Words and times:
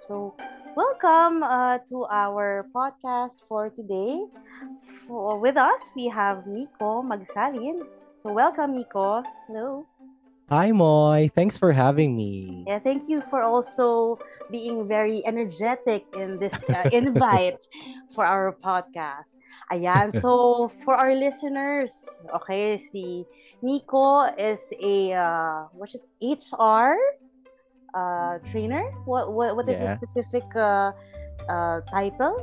So, 0.00 0.32
welcome 0.74 1.44
uh, 1.44 1.76
to 1.92 2.08
our 2.08 2.64
podcast 2.72 3.44
for 3.44 3.68
today. 3.68 4.16
For, 5.04 5.36
with 5.36 5.60
us, 5.60 5.92
we 5.94 6.08
have 6.08 6.46
Nico 6.46 7.04
Magsalin. 7.04 7.84
So, 8.16 8.32
welcome, 8.32 8.72
Nico. 8.72 9.22
Hello. 9.44 9.84
Hi, 10.48 10.72
Moy. 10.72 11.28
Thanks 11.36 11.58
for 11.58 11.72
having 11.72 12.16
me. 12.16 12.64
Yeah, 12.66 12.78
thank 12.78 13.12
you 13.12 13.20
for 13.20 13.42
also 13.42 14.18
being 14.50 14.88
very 14.88 15.20
energetic 15.26 16.08
in 16.16 16.38
this 16.40 16.56
uh, 16.72 16.88
invite 16.92 17.60
for 18.08 18.24
our 18.24 18.56
podcast. 18.56 19.36
Ayan, 19.70 20.16
so 20.24 20.72
for 20.82 20.96
our 20.96 21.12
listeners, 21.12 21.92
okay, 22.40 22.80
si 22.80 23.28
Nico 23.60 24.32
is 24.32 24.64
a 24.80 25.12
uh, 25.12 25.68
what's 25.76 25.92
it, 25.92 26.02
HR 26.24 26.96
uh, 27.94 28.38
trainer? 28.44 28.82
What 29.04 29.32
what, 29.32 29.56
what 29.56 29.66
is 29.68 29.78
Yeah. 29.78 29.94
the 29.94 30.06
specific 30.06 30.44
uh, 30.54 30.92
uh, 31.48 31.80
title 31.90 32.36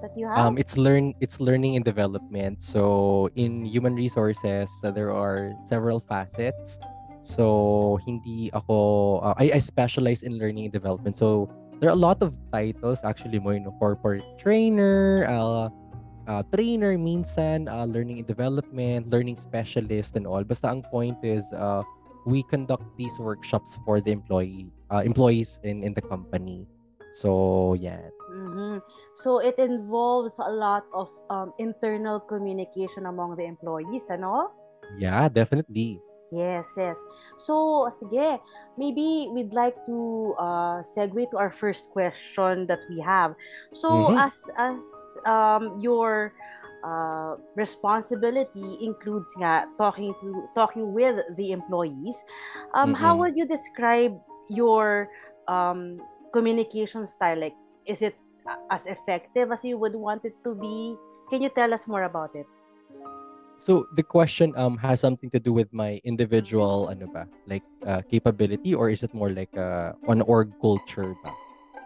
that 0.00 0.12
you 0.16 0.26
have? 0.26 0.38
Um, 0.38 0.58
it's 0.58 0.76
learn 0.76 1.14
it's 1.20 1.40
learning 1.40 1.76
and 1.76 1.84
development. 1.84 2.62
So 2.62 3.30
in 3.34 3.64
human 3.64 3.94
resources, 3.94 4.70
uh, 4.84 4.90
there 4.90 5.12
are 5.12 5.54
several 5.64 6.00
facets. 6.00 6.78
So 7.22 7.98
hindi 8.06 8.48
ako 8.54 9.20
uh, 9.20 9.34
I, 9.36 9.58
I 9.58 9.60
specialize 9.60 10.22
in 10.22 10.38
learning 10.38 10.70
and 10.70 10.72
development. 10.72 11.16
So 11.16 11.50
there 11.80 11.90
are 11.90 11.96
a 11.96 11.98
lot 11.98 12.22
of 12.22 12.34
titles 12.50 13.04
actually 13.04 13.38
mo, 13.38 13.52
know, 13.54 13.74
corporate 13.78 14.24
trainer, 14.38 15.26
uh, 15.28 15.68
uh, 16.26 16.42
trainer 16.54 16.96
minsan, 16.98 17.68
uh, 17.68 17.84
learning 17.84 18.18
and 18.18 18.26
development, 18.26 19.10
learning 19.10 19.36
specialist 19.36 20.16
and 20.16 20.26
all. 20.26 20.42
Basta 20.42 20.68
ang 20.72 20.82
point 20.90 21.18
is 21.22 21.44
uh, 21.52 21.82
we 22.26 22.42
conduct 22.42 22.84
these 22.96 23.18
workshops 23.18 23.78
for 23.84 24.00
the 24.00 24.10
employee 24.12 24.70
uh, 24.90 25.02
employees 25.04 25.60
in 25.62 25.82
in 25.82 25.94
the 25.94 26.02
company. 26.02 26.66
So 27.12 27.74
yeah. 27.74 28.10
Mhm. 28.28 28.84
So 29.16 29.40
it 29.40 29.56
involves 29.56 30.36
a 30.36 30.52
lot 30.52 30.84
of 30.92 31.08
um, 31.32 31.56
internal 31.56 32.20
communication 32.20 33.08
among 33.08 33.40
the 33.40 33.48
employees, 33.48 34.04
ano? 34.12 34.52
Yeah, 35.00 35.28
definitely. 35.32 36.00
Yes, 36.28 36.76
yes. 36.76 37.00
So, 37.40 37.88
sige, 37.88 38.36
maybe 38.76 39.32
we'd 39.32 39.56
like 39.56 39.80
to 39.88 40.36
uh, 40.36 40.84
segue 40.84 41.24
to 41.32 41.40
our 41.40 41.48
first 41.48 41.88
question 41.88 42.68
that 42.68 42.84
we 42.92 43.00
have. 43.00 43.32
So, 43.72 44.12
Mhm. 44.12 44.20
as 44.20 44.36
as 44.60 44.80
um, 45.24 45.80
your 45.80 46.36
uh, 46.84 47.36
responsibility 47.56 48.78
includes 48.82 49.30
nga 49.38 49.66
talking 49.78 50.14
to 50.20 50.48
talking 50.54 50.92
with 50.92 51.20
the 51.36 51.52
employees, 51.52 52.16
um, 52.74 52.94
how 52.94 53.14
Mm-mm. 53.14 53.18
would 53.18 53.36
you 53.36 53.46
describe 53.46 54.14
your 54.48 55.08
um, 55.48 56.00
communication 56.32 57.06
style? 57.06 57.38
Like, 57.40 57.56
is 57.86 58.02
it 58.02 58.16
as 58.70 58.86
effective 58.86 59.52
as 59.52 59.64
you 59.64 59.78
would 59.78 59.94
want 59.94 60.24
it 60.24 60.34
to 60.44 60.54
be? 60.54 60.96
Can 61.30 61.42
you 61.42 61.50
tell 61.50 61.74
us 61.74 61.86
more 61.86 62.04
about 62.04 62.34
it? 62.34 62.46
So 63.58 63.90
the 63.90 64.06
question 64.06 64.54
um 64.54 64.78
has 64.78 65.02
something 65.02 65.30
to 65.34 65.40
do 65.42 65.52
with 65.52 65.66
my 65.74 65.98
individual 66.06 66.88
ano 66.88 67.10
ba? 67.10 67.26
Like 67.42 67.66
uh, 67.82 68.06
capability 68.06 68.70
or 68.72 68.88
is 68.88 69.02
it 69.02 69.10
more 69.12 69.30
like 69.34 69.50
uh, 69.58 69.98
on 70.06 70.22
org 70.22 70.54
culture 70.62 71.18
ba? 71.26 71.34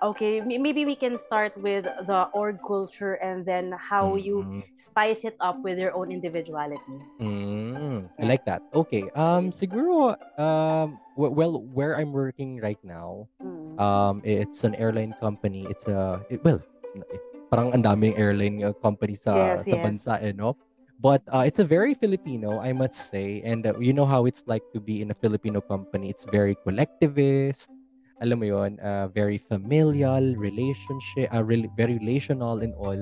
Okay, 0.02 0.40
maybe 0.42 0.84
we 0.84 0.96
can 0.96 1.16
start 1.16 1.54
with 1.62 1.84
the 1.84 2.26
org 2.34 2.58
culture 2.66 3.14
and 3.22 3.46
then 3.46 3.70
how 3.78 4.16
you 4.16 4.42
Mm, 4.42 4.62
spice 4.74 5.22
it 5.24 5.36
up 5.38 5.62
with 5.62 5.78
your 5.78 5.94
own 5.94 6.10
individuality. 6.10 6.98
mm, 7.20 8.10
I 8.18 8.24
like 8.26 8.44
that. 8.44 8.62
Okay. 8.74 9.10
Um 9.14 9.50
siguro 9.54 10.18
um 10.38 10.98
w- 11.14 11.34
well 11.34 11.54
where 11.60 11.96
I'm 11.98 12.12
working 12.12 12.58
right 12.60 12.80
now 12.82 13.28
Mm. 13.42 13.78
um 13.78 14.20
it's 14.24 14.64
an 14.64 14.74
airline 14.74 15.14
company. 15.22 15.66
It's 15.70 15.86
a 15.86 16.18
it, 16.28 16.42
well 16.42 16.58
eh, 16.96 17.20
parang 17.50 17.72
ang 17.72 17.82
daming 17.86 18.18
airline 18.18 18.62
uh, 18.64 18.74
company 18.82 19.14
sa 19.14 19.34
Yes, 19.36 19.66
sa 19.66 19.76
yes. 19.76 19.82
bansa 19.86 20.18
eh 20.22 20.32
no. 20.34 20.56
But 21.02 21.26
uh, 21.34 21.42
it's 21.42 21.58
a 21.58 21.66
very 21.66 21.98
Filipino, 21.98 22.62
I 22.62 22.70
must 22.70 22.94
say. 23.10 23.42
And 23.42 23.66
uh, 23.66 23.74
you 23.82 23.90
know 23.90 24.06
how 24.06 24.22
it's 24.30 24.46
like 24.46 24.62
to 24.70 24.78
be 24.78 25.02
in 25.02 25.10
a 25.10 25.18
Filipino 25.18 25.58
company. 25.58 26.14
It's 26.14 26.22
very 26.22 26.54
collectivist. 26.62 27.74
Alam 28.22 28.38
mo 28.38 28.46
yon, 28.46 28.78
uh, 28.78 29.10
very 29.10 29.36
familial, 29.36 30.22
relationship, 30.38 31.26
uh, 31.34 31.42
rel- 31.42 31.66
very 31.74 31.98
relational 31.98 32.62
and 32.62 32.70
all. 32.78 32.96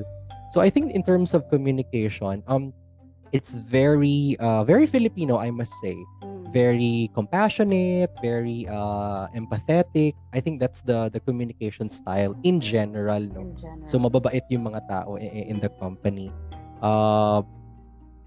So 0.51 0.65
I 0.65 0.73
think 0.73 0.97
in 0.97 1.05
terms 1.05 1.37
of 1.37 1.45
communication, 1.53 2.43
um, 2.49 2.73
it's 3.31 3.55
very, 3.55 4.35
uh, 4.41 4.65
very 4.65 4.89
Filipino, 4.89 5.37
I 5.39 5.53
must 5.53 5.77
say. 5.79 5.95
Mm. 6.25 6.51
Very 6.51 7.13
compassionate, 7.15 8.11
very 8.19 8.67
uh, 8.67 9.31
empathetic. 9.37 10.19
I 10.35 10.41
think 10.43 10.59
that's 10.59 10.83
the 10.83 11.07
the 11.13 11.23
communication 11.23 11.87
style 11.87 12.35
in 12.43 12.59
general, 12.59 13.23
no. 13.23 13.47
In 13.47 13.55
general. 13.55 13.87
So 13.87 14.03
mababait 14.03 14.43
yung 14.51 14.67
mga 14.67 14.83
tao 14.91 15.15
i- 15.15 15.31
i- 15.31 15.47
in 15.47 15.63
the 15.63 15.71
company. 15.79 16.35
Uh 16.83 17.45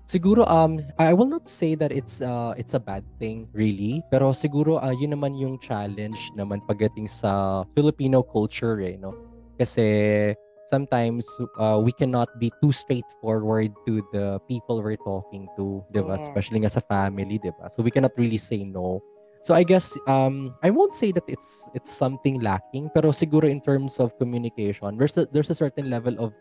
siguro 0.05 0.43
um 0.47 0.83
I 0.99 1.13
will 1.13 1.29
not 1.29 1.47
say 1.47 1.75
that 1.79 1.91
it's 1.91 2.21
uh 2.21 2.53
it's 2.57 2.73
a 2.75 2.81
bad 2.81 3.03
thing 3.19 3.47
really, 3.53 4.03
pero 4.11 4.35
siguro 4.35 4.79
uh, 4.81 4.93
yun 4.93 5.15
naman 5.15 5.35
yung 5.39 5.57
challenge 5.59 6.19
naman 6.35 6.59
pagdating 6.67 7.07
sa 7.07 7.63
Filipino 7.75 8.23
culture 8.23 8.79
eh, 8.83 8.99
no. 8.99 9.15
Kasi 9.57 10.33
sometimes 10.67 11.27
uh, 11.59 11.77
we 11.77 11.91
cannot 11.91 12.27
be 12.39 12.49
too 12.63 12.71
straightforward 12.71 13.69
to 13.85 14.01
the 14.15 14.39
people 14.47 14.81
we're 14.81 14.99
talking 15.03 15.47
to, 15.59 15.83
'di 15.91 16.01
ba? 16.01 16.17
Yes. 16.17 16.25
Especially 16.27 16.59
nga 16.63 16.71
sa 16.71 16.83
family, 16.83 17.37
'di 17.39 17.51
ba? 17.59 17.69
So 17.71 17.83
we 17.83 17.91
cannot 17.91 18.15
really 18.17 18.39
say 18.41 18.63
no. 18.63 19.03
So 19.43 19.51
I 19.51 19.67
guess 19.67 19.91
um 20.07 20.55
I 20.63 20.71
won't 20.71 20.95
say 20.95 21.11
that 21.11 21.27
it's 21.27 21.67
it's 21.75 21.91
something 21.91 22.39
lacking, 22.39 22.91
pero 22.95 23.11
siguro 23.11 23.43
in 23.43 23.59
terms 23.59 23.99
of 23.99 24.15
communication, 24.15 24.95
there's 24.95 25.19
a, 25.19 25.27
there's 25.35 25.51
a 25.51 25.57
certain 25.57 25.91
level 25.91 26.15
of 26.19 26.31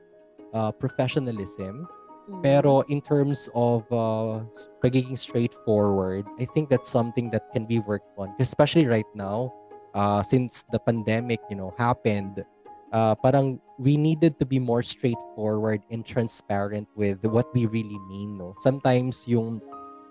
uh, 0.54 0.70
professionalism. 0.70 1.90
Mm. 2.28 2.42
Pero 2.42 2.82
in 2.86 3.00
terms 3.00 3.50
of 3.54 3.82
uh, 3.90 4.46
pagiging 4.82 5.18
straightforward, 5.18 6.26
I 6.38 6.46
think 6.54 6.70
that's 6.70 6.88
something 6.88 7.30
that 7.30 7.50
can 7.52 7.66
be 7.66 7.80
worked 7.80 8.10
on. 8.18 8.34
Especially 8.38 8.86
right 8.86 9.08
now, 9.14 9.52
uh, 9.94 10.22
since 10.22 10.64
the 10.70 10.78
pandemic, 10.78 11.40
you 11.50 11.56
know, 11.56 11.74
happened, 11.76 12.44
uh, 12.92 13.14
parang 13.16 13.58
we 13.78 13.96
needed 13.96 14.38
to 14.38 14.46
be 14.46 14.58
more 14.58 14.82
straightforward 14.82 15.82
and 15.90 16.06
transparent 16.06 16.86
with 16.94 17.24
what 17.24 17.50
we 17.54 17.66
really 17.66 17.98
mean. 18.06 18.38
No, 18.38 18.54
sometimes 18.60 19.26
yung 19.26 19.60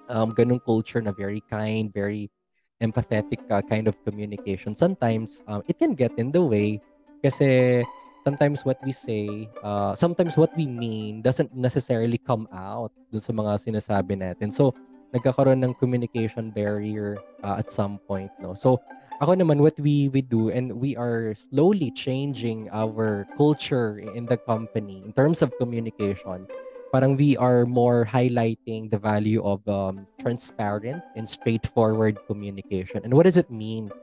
um, 0.09 0.35
ganung 0.35 0.59
culture 0.65 1.01
na 1.01 1.11
very 1.15 1.41
kind, 1.49 1.93
very 1.93 2.29
empathetic 2.81 3.39
uh, 3.49 3.61
kind 3.61 3.87
of 3.87 3.95
communication, 4.03 4.75
sometimes 4.75 5.43
um, 5.47 5.63
it 5.69 5.77
can 5.77 5.93
get 5.93 6.11
in 6.17 6.31
the 6.33 6.41
way 6.41 6.81
kasi 7.21 7.85
sometimes 8.23 8.65
what 8.65 8.77
we 8.85 8.91
say, 8.91 9.49
uh, 9.63 9.95
sometimes 9.95 10.37
what 10.37 10.55
we 10.55 10.67
mean 10.67 11.21
doesn't 11.21 11.53
necessarily 11.55 12.17
come 12.17 12.47
out 12.53 12.91
dun 13.11 13.21
sa 13.21 13.33
mga 13.33 13.61
sinasabi 13.61 14.17
natin. 14.17 14.53
So, 14.53 14.73
nagkakaroon 15.13 15.63
ng 15.63 15.73
communication 15.75 16.51
barrier 16.51 17.19
uh, 17.43 17.59
at 17.59 17.69
some 17.69 17.99
point, 18.07 18.31
no? 18.39 18.55
So, 18.55 18.79
ako 19.21 19.37
naman, 19.37 19.61
what 19.61 19.77
we, 19.77 20.09
we 20.09 20.21
do, 20.21 20.49
and 20.49 20.73
we 20.81 20.97
are 20.97 21.37
slowly 21.37 21.91
changing 21.93 22.69
our 22.73 23.27
culture 23.37 24.01
in 24.01 24.25
the 24.25 24.37
company 24.37 25.03
in 25.05 25.13
terms 25.13 25.41
of 25.45 25.53
communication. 25.61 26.49
Parang 26.91 27.15
we 27.15 27.37
are 27.37 27.63
more 27.65 28.03
highlighting 28.03 28.89
the 28.89 28.97
value 28.97 29.39
of 29.45 29.61
um, 29.69 30.07
transparent 30.19 30.99
and 31.15 31.29
straightforward 31.29 32.17
communication. 32.27 32.99
And 33.05 33.13
what 33.13 33.23
does 33.23 33.37
it 33.37 33.47
mean? 33.47 33.93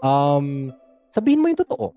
Um, 0.00 0.72
sabihin 1.12 1.42
mo 1.42 1.52
yung 1.52 1.60
totoo. 1.60 1.92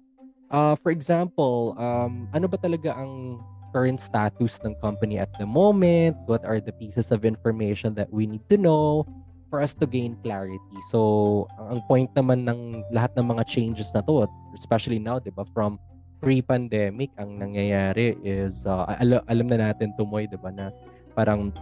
Uh, 0.52 0.76
for 0.76 0.92
example, 0.92 1.74
um, 1.80 2.28
ano 2.36 2.46
ba 2.52 2.60
talaga 2.60 2.92
ang 2.92 3.40
current 3.72 4.04
status 4.04 4.60
ng 4.68 4.76
company 4.84 5.16
at 5.16 5.32
the 5.40 5.48
moment? 5.48 6.20
What 6.28 6.44
are 6.44 6.60
the 6.60 6.76
pieces 6.76 7.10
of 7.10 7.24
information 7.24 7.96
that 7.96 8.12
we 8.12 8.28
need 8.28 8.44
to 8.52 8.60
know 8.60 9.08
for 9.48 9.64
us 9.64 9.72
to 9.80 9.88
gain 9.88 10.20
clarity? 10.20 10.60
So, 10.92 11.48
ang 11.56 11.80
point 11.88 12.12
naman 12.20 12.44
ng 12.44 12.84
lahat 12.92 13.16
ng 13.16 13.32
mga 13.32 13.48
changes 13.48 13.96
na 13.96 14.04
to, 14.04 14.28
especially 14.52 15.00
now, 15.00 15.24
di 15.24 15.32
ba, 15.32 15.48
from 15.56 15.80
pre-pandemic, 16.20 17.10
ang 17.16 17.40
nangyayari 17.40 18.20
is, 18.22 18.68
uh, 18.68 18.86
al- 19.00 19.24
alam 19.32 19.48
na 19.48 19.72
natin 19.72 19.96
tumoy, 19.96 20.28
di 20.28 20.36
ba, 20.36 20.52
na 20.52 20.70
parang 21.16 21.56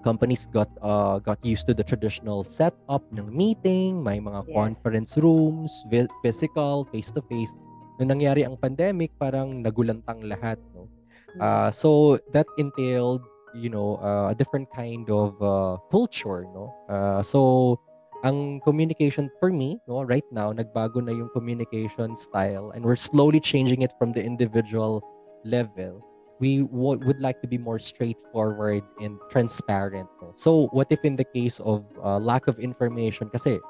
companies 0.00 0.48
got 0.48 0.68
uh, 0.80 1.20
got 1.20 1.36
used 1.44 1.68
to 1.68 1.76
the 1.76 1.84
traditional 1.84 2.40
setup 2.40 3.04
ng 3.12 3.28
meeting, 3.28 4.00
may 4.00 4.16
mga 4.16 4.48
Yes. 4.48 4.56
conference 4.56 5.12
rooms, 5.20 5.70
vi- 5.92 6.08
physical, 6.24 6.88
face-to-face. 6.88 7.52
Nung 8.00 8.16
nangyari 8.16 8.48
ang 8.48 8.56
pandemic, 8.56 9.12
parang 9.20 9.60
nagulantang 9.60 10.24
lahat, 10.24 10.56
no? 10.72 10.88
Uh, 11.36 11.70
so 11.70 12.18
that 12.32 12.48
entailed, 12.58 13.22
you 13.54 13.68
know, 13.68 14.00
uh, 14.02 14.32
a 14.32 14.34
different 14.34 14.66
kind 14.72 15.04
of 15.12 15.36
uh, 15.38 15.76
culture, 15.92 16.48
no? 16.48 16.72
Uh, 16.88 17.22
so 17.22 17.78
ang 18.24 18.60
communication 18.64 19.30
for 19.38 19.52
me, 19.52 19.78
no, 19.86 20.02
right 20.02 20.24
now, 20.32 20.52
nagbago 20.52 21.04
na 21.04 21.12
yung 21.12 21.28
communication 21.32 22.16
style 22.16 22.72
and 22.74 22.84
we're 22.84 22.96
slowly 22.96 23.40
changing 23.40 23.82
it 23.82 23.92
from 23.98 24.12
the 24.12 24.22
individual 24.22 25.04
level. 25.44 26.04
We 26.40 26.64
w- 26.64 27.00
would 27.04 27.20
like 27.20 27.40
to 27.42 27.48
be 27.48 27.58
more 27.58 27.78
straightforward 27.78 28.82
and 29.00 29.20
transparent. 29.30 30.08
No? 30.20 30.32
So 30.36 30.68
what 30.72 30.88
if 30.90 31.04
in 31.04 31.16
the 31.16 31.24
case 31.24 31.60
of 31.60 31.84
uh, 32.02 32.18
lack 32.18 32.48
of 32.48 32.58
information, 32.58 33.28
kasi 33.28 33.60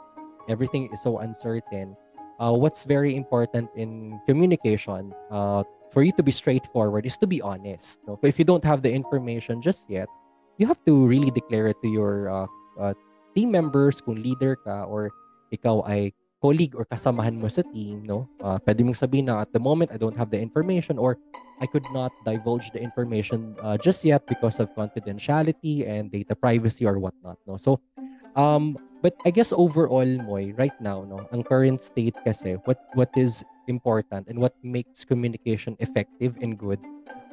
everything 0.49 0.89
is 0.93 1.03
so 1.03 1.19
uncertain, 1.19 1.95
uh, 2.41 2.53
what's 2.53 2.85
very 2.85 3.15
important 3.15 3.69
in 3.77 4.19
communication 4.27 5.13
uh, 5.31 5.63
for 5.93 6.03
you 6.03 6.13
to 6.17 6.23
be 6.23 6.33
straightforward 6.33 7.05
is 7.05 7.17
to 7.19 7.27
be 7.27 7.41
honest. 7.43 8.01
If 8.23 8.39
you 8.39 8.45
don't 8.45 8.65
have 8.65 8.83
the 8.83 8.91
information 8.91 9.61
just 9.61 9.91
yet, 9.91 10.09
you 10.57 10.67
have 10.67 10.81
to 10.87 11.07
really 11.07 11.31
declare 11.31 11.69
it 11.69 11.77
to 11.83 11.89
your 11.89 12.31
uh, 12.31 12.47
uh, 12.81 12.95
team 13.37 13.53
members 13.53 14.01
kung 14.01 14.23
leader 14.23 14.57
ka 14.57 14.85
or 14.89 15.11
ikaw 15.53 15.85
ay 15.87 16.13
colleague 16.41 16.73
or 16.73 16.89
kasamahan 16.89 17.37
mo 17.37 17.53
sa 17.53 17.61
team, 17.61 18.01
no? 18.09 18.25
Uh, 18.41 18.57
pwede 18.65 18.81
mong 18.81 18.97
sabihin 18.97 19.29
na 19.29 19.45
at 19.45 19.53
the 19.53 19.61
moment 19.61 19.93
I 19.93 20.01
don't 20.01 20.17
have 20.17 20.33
the 20.33 20.41
information 20.41 20.97
or 20.97 21.21
I 21.61 21.69
could 21.69 21.85
not 21.93 22.09
divulge 22.25 22.73
the 22.73 22.81
information 22.81 23.53
uh, 23.61 23.77
just 23.77 24.01
yet 24.09 24.25
because 24.25 24.57
of 24.57 24.73
confidentiality 24.73 25.85
and 25.85 26.09
data 26.09 26.33
privacy 26.33 26.89
or 26.89 26.97
whatnot, 26.97 27.37
no? 27.45 27.61
So, 27.61 27.85
um, 28.33 28.81
but 29.03 29.17
I 29.25 29.31
guess 29.31 29.53
overall, 29.53 30.07
Moy, 30.07 30.53
right 30.57 30.77
now, 30.81 31.05
no, 31.05 31.27
ang 31.33 31.43
current 31.43 31.81
state 31.81 32.17
kasi, 32.25 32.55
what 32.65 32.79
what 32.95 33.11
is 33.17 33.45
important 33.69 34.29
and 34.29 34.39
what 34.39 34.55
makes 34.63 35.05
communication 35.05 35.77
effective 35.81 36.37
and 36.43 36.59
good 36.59 36.81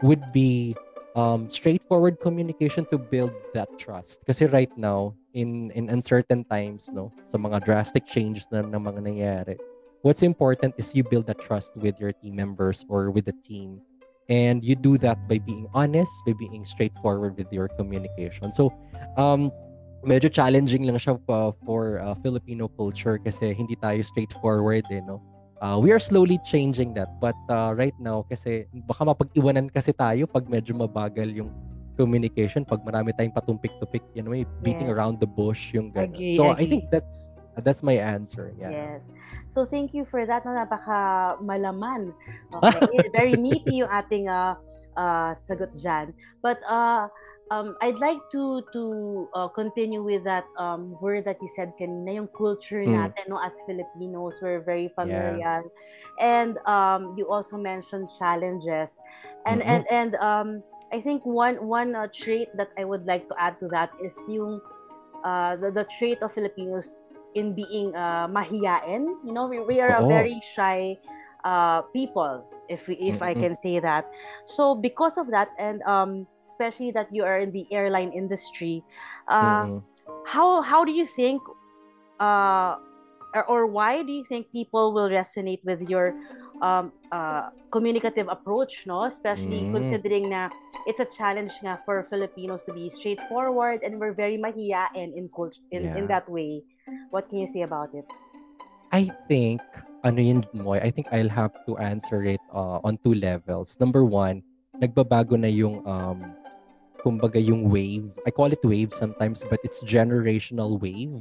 would 0.02 0.22
be 0.32 0.76
um, 1.18 1.50
straightforward 1.50 2.22
communication 2.22 2.86
to 2.94 2.98
build 2.98 3.34
that 3.54 3.68
trust. 3.82 4.22
Kasi 4.26 4.46
right 4.46 4.72
now, 4.78 5.18
in 5.34 5.72
in 5.74 5.90
uncertain 5.90 6.46
times, 6.46 6.94
no, 6.94 7.12
sa 7.26 7.38
mga 7.42 7.66
drastic 7.66 8.06
changes 8.06 8.46
na 8.54 8.62
ng 8.62 8.78
mga 8.78 9.58
what's 10.02 10.24
important 10.24 10.74
is 10.78 10.96
you 10.96 11.04
build 11.04 11.28
that 11.28 11.40
trust 11.42 11.76
with 11.76 12.00
your 12.00 12.14
team 12.14 12.36
members 12.36 12.86
or 12.88 13.12
with 13.12 13.26
the 13.26 13.36
team. 13.44 13.82
And 14.30 14.64
you 14.64 14.76
do 14.76 14.98
that 15.00 15.16
by 15.28 15.40
being 15.40 15.68
honest, 15.74 16.12
by 16.28 16.36
being 16.36 16.66
straightforward 16.66 17.40
with 17.40 17.48
your 17.52 17.72
communication. 17.80 18.52
So, 18.52 18.76
um, 19.16 19.52
medyo 20.06 20.30
challenging 20.30 20.86
lang 20.86 20.98
siya 20.98 21.18
uh, 21.30 21.52
for 21.66 22.02
uh, 22.02 22.14
Filipino 22.22 22.70
culture 22.70 23.18
kasi 23.18 23.54
hindi 23.54 23.74
tayo 23.80 24.02
straightforward 24.04 24.86
eh, 24.92 25.02
no? 25.02 25.22
Uh, 25.58 25.82
we 25.82 25.90
are 25.90 25.98
slowly 25.98 26.38
changing 26.46 26.94
that. 26.94 27.10
But 27.18 27.34
uh, 27.50 27.74
right 27.74 27.96
now, 27.98 28.22
kasi 28.30 28.70
baka 28.86 29.10
mapag-iwanan 29.10 29.74
kasi 29.74 29.90
tayo 29.90 30.30
pag 30.30 30.46
medyo 30.46 30.78
mabagal 30.78 31.34
yung 31.34 31.50
communication, 31.98 32.62
pag 32.62 32.86
marami 32.86 33.10
tayong 33.18 33.34
patumpik-tupik, 33.34 34.06
you 34.14 34.22
know, 34.22 34.38
beating 34.62 34.86
yes. 34.86 34.94
around 34.94 35.18
the 35.18 35.26
bush, 35.26 35.74
yung 35.74 35.90
ganun. 35.90 36.14
Agree, 36.14 36.38
so, 36.38 36.54
agree. 36.54 36.62
I 36.62 36.66
think 36.70 36.84
that's 36.94 37.34
that's 37.66 37.82
my 37.82 37.98
answer. 37.98 38.54
Yeah. 38.54 38.70
Yes. 38.70 39.02
So, 39.50 39.66
thank 39.66 39.98
you 39.98 40.06
for 40.06 40.22
that. 40.30 40.46
No, 40.46 40.54
napaka 40.54 41.42
malaman. 41.42 42.14
Okay. 42.54 43.10
Very 43.10 43.34
meaty 43.34 43.82
yung 43.82 43.90
ating 43.90 44.30
uh, 44.30 44.62
uh, 44.94 45.34
sagot 45.34 45.74
dyan. 45.74 46.14
But, 46.46 46.62
uh, 46.70 47.10
um, 47.52 47.76
I'd 47.82 48.00
like 48.00 48.20
to 48.32 48.64
to 48.74 49.30
uh, 49.34 49.48
continue 49.48 50.04
with 50.04 50.24
that 50.24 50.46
um, 50.58 50.96
word 51.02 51.26
that 51.26 51.38
you 51.42 51.50
said 51.56 51.74
kanina, 51.80 52.16
yung 52.16 52.30
culture 52.32 52.84
mm. 52.84 52.92
natin 52.92 53.30
no 53.30 53.40
as 53.40 53.56
Filipinos, 53.66 54.40
we're 54.42 54.62
very 54.62 54.88
familiar. 54.90 55.38
Yeah. 55.38 55.62
And 56.20 56.58
um, 56.68 57.16
you 57.18 57.30
also 57.30 57.58
mentioned 57.58 58.10
challenges. 58.20 59.00
And 59.46 59.62
mm-hmm. 59.62 59.72
and 59.72 59.84
and 59.92 60.12
um, 60.20 60.50
I 60.92 61.00
think 61.00 61.26
one 61.26 61.60
one 61.64 61.96
uh, 61.96 62.08
trait 62.12 62.50
that 62.56 62.70
I 62.78 62.84
would 62.84 63.06
like 63.06 63.28
to 63.30 63.36
add 63.40 63.60
to 63.60 63.68
that 63.72 63.92
is 64.04 64.16
yung 64.28 64.62
uh, 65.24 65.56
the, 65.56 65.72
the 65.72 65.86
trait 65.98 66.20
of 66.22 66.32
Filipinos 66.32 67.12
in 67.36 67.54
being 67.54 67.96
uh, 67.96 68.28
mahiyain. 68.28 69.08
You 69.24 69.34
know, 69.34 69.48
we, 69.48 69.60
we 69.60 69.80
are 69.80 69.94
a 69.94 70.06
very 70.08 70.40
shy 70.42 70.98
uh, 71.44 71.82
people, 71.94 72.44
if 72.70 72.88
we, 72.88 72.96
if 72.96 73.16
mm-hmm. 73.16 73.24
I 73.24 73.34
can 73.34 73.56
say 73.56 73.80
that. 73.80 74.06
So 74.46 74.76
because 74.76 75.18
of 75.18 75.32
that, 75.32 75.50
and 75.60 75.82
um, 75.84 76.28
especially 76.48 76.92
that 76.92 77.12
you 77.12 77.24
are 77.24 77.38
in 77.40 77.52
the 77.52 77.68
airline 77.72 78.12
industry. 78.16 78.84
Uh, 79.28 79.66
mm. 79.66 79.84
How 80.26 80.62
how 80.64 80.84
do 80.88 80.92
you 80.92 81.06
think, 81.06 81.44
uh, 82.20 82.80
or, 83.36 83.44
or 83.48 83.62
why 83.68 84.04
do 84.04 84.12
you 84.12 84.24
think 84.28 84.52
people 84.52 84.96
will 84.96 85.12
resonate 85.12 85.64
with 85.64 85.84
your 85.92 86.16
um, 86.64 86.92
uh, 87.12 87.52
communicative 87.72 88.28
approach, 88.32 88.88
no? 88.88 89.04
Especially 89.04 89.68
mm. 89.68 89.76
considering 89.76 90.32
na 90.32 90.50
it's 90.88 91.00
a 91.04 91.10
challenge 91.12 91.52
nga 91.60 91.80
for 91.84 92.04
Filipinos 92.08 92.64
to 92.64 92.72
be 92.72 92.90
straightforward 92.90 93.84
and 93.84 94.00
we're 94.00 94.16
very 94.16 94.40
mahiyain 94.40 95.12
in 95.16 95.28
culture 95.36 95.60
in, 95.72 95.84
yeah. 95.84 96.00
in 96.00 96.08
that 96.08 96.28
way. 96.32 96.64
What 97.12 97.28
can 97.28 97.44
you 97.44 97.48
say 97.48 97.68
about 97.68 97.92
it? 97.92 98.08
I 98.92 99.12
think 99.28 99.60
ano 100.08 100.24
yun 100.24 100.40
mo, 100.56 100.80
I 100.80 100.88
think 100.88 101.12
I'll 101.12 101.32
have 101.36 101.52
to 101.68 101.76
answer 101.78 102.24
it 102.24 102.40
uh, 102.56 102.80
on 102.88 102.96
two 103.04 103.14
levels. 103.14 103.76
Number 103.76 104.08
one, 104.08 104.40
nagbabago 104.80 105.36
na 105.36 105.52
yung 105.52 105.84
um 105.84 106.24
kumbaga 107.04 107.38
yung 107.38 107.68
wave. 107.68 108.08
I 108.26 108.32
call 108.32 108.52
it 108.56 108.64
wave 108.64 108.96
sometimes 108.96 109.44
but 109.52 109.60
it's 109.68 109.84
generational 109.84 110.80
wave. 110.80 111.14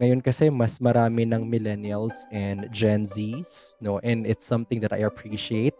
Ngayon 0.00 0.24
kasi 0.24 0.48
mas 0.48 0.80
marami 0.80 1.28
ng 1.28 1.44
millennials 1.46 2.16
and 2.32 2.66
Gen 2.72 3.04
Zs, 3.06 3.76
no? 3.78 4.00
And 4.00 4.24
it's 4.26 4.48
something 4.48 4.80
that 4.80 4.90
I 4.90 5.04
appreciate. 5.04 5.76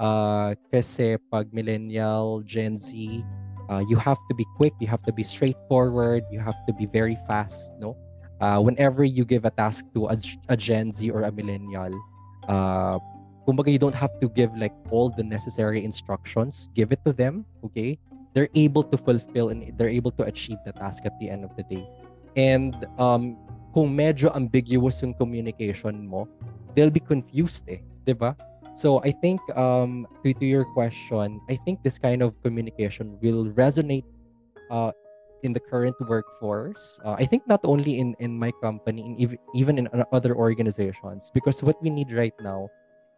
Uh, 0.00 0.56
kasi 0.72 1.20
pag 1.30 1.52
millennial, 1.54 2.42
Gen 2.42 2.74
Z, 2.74 2.90
uh, 3.70 3.84
you 3.86 3.94
have 4.00 4.18
to 4.26 4.34
be 4.34 4.42
quick, 4.56 4.74
you 4.80 4.88
have 4.88 5.04
to 5.06 5.12
be 5.14 5.22
straightforward, 5.22 6.24
you 6.32 6.40
have 6.40 6.58
to 6.66 6.72
be 6.74 6.90
very 6.90 7.14
fast, 7.28 7.70
no? 7.78 7.94
Uh, 8.42 8.58
whenever 8.58 9.06
you 9.06 9.22
give 9.24 9.46
a 9.46 9.54
task 9.54 9.86
to 9.94 10.10
a, 10.10 10.18
a 10.50 10.56
Gen 10.58 10.90
Z 10.90 11.06
or 11.14 11.22
a 11.22 11.30
millennial, 11.30 11.94
uh, 12.50 12.98
you 13.46 13.78
don't 13.78 13.94
have 13.94 14.10
to 14.18 14.28
give 14.28 14.50
like 14.58 14.74
all 14.90 15.14
the 15.14 15.22
necessary 15.22 15.84
instructions. 15.84 16.68
Give 16.74 16.90
it 16.90 16.98
to 17.06 17.12
them 17.14 17.46
okay? 17.62 17.98
They're 18.34 18.50
able 18.58 18.82
to 18.82 18.98
fulfill 18.98 19.50
and 19.50 19.70
they're 19.78 19.92
able 19.92 20.10
to 20.18 20.24
achieve 20.24 20.58
the 20.66 20.72
task 20.72 21.06
at 21.06 21.14
the 21.20 21.30
end 21.30 21.44
of 21.46 21.54
the 21.54 21.62
day. 21.62 21.86
And 22.34 22.74
um 22.98 23.38
kung 23.72 23.88
medyo 23.96 24.28
ambiguous 24.36 25.00
yung 25.00 25.16
communication 25.16 26.04
mo 26.04 26.28
they'll 26.76 26.92
be 26.92 27.00
confused 27.00 27.64
eh 27.68 27.80
ba? 28.12 28.36
so 28.76 29.00
i 29.04 29.10
think 29.10 29.40
um 29.56 30.04
to, 30.24 30.32
to 30.36 30.44
your 30.44 30.64
question 30.76 31.40
i 31.48 31.56
think 31.64 31.80
this 31.82 31.98
kind 31.98 32.22
of 32.22 32.36
communication 32.44 33.16
will 33.20 33.48
resonate 33.56 34.04
uh 34.72 34.92
in 35.42 35.52
the 35.52 35.60
current 35.60 35.96
workforce 36.06 37.00
uh, 37.04 37.14
i 37.18 37.24
think 37.24 37.42
not 37.46 37.60
only 37.64 37.98
in 37.98 38.14
in 38.18 38.38
my 38.38 38.50
company 38.62 39.02
in 39.02 39.38
even 39.54 39.78
in 39.78 39.86
other 40.12 40.34
organizations 40.34 41.30
because 41.34 41.62
what 41.62 41.76
we 41.82 41.90
need 41.90 42.10
right 42.12 42.34
now 42.40 42.68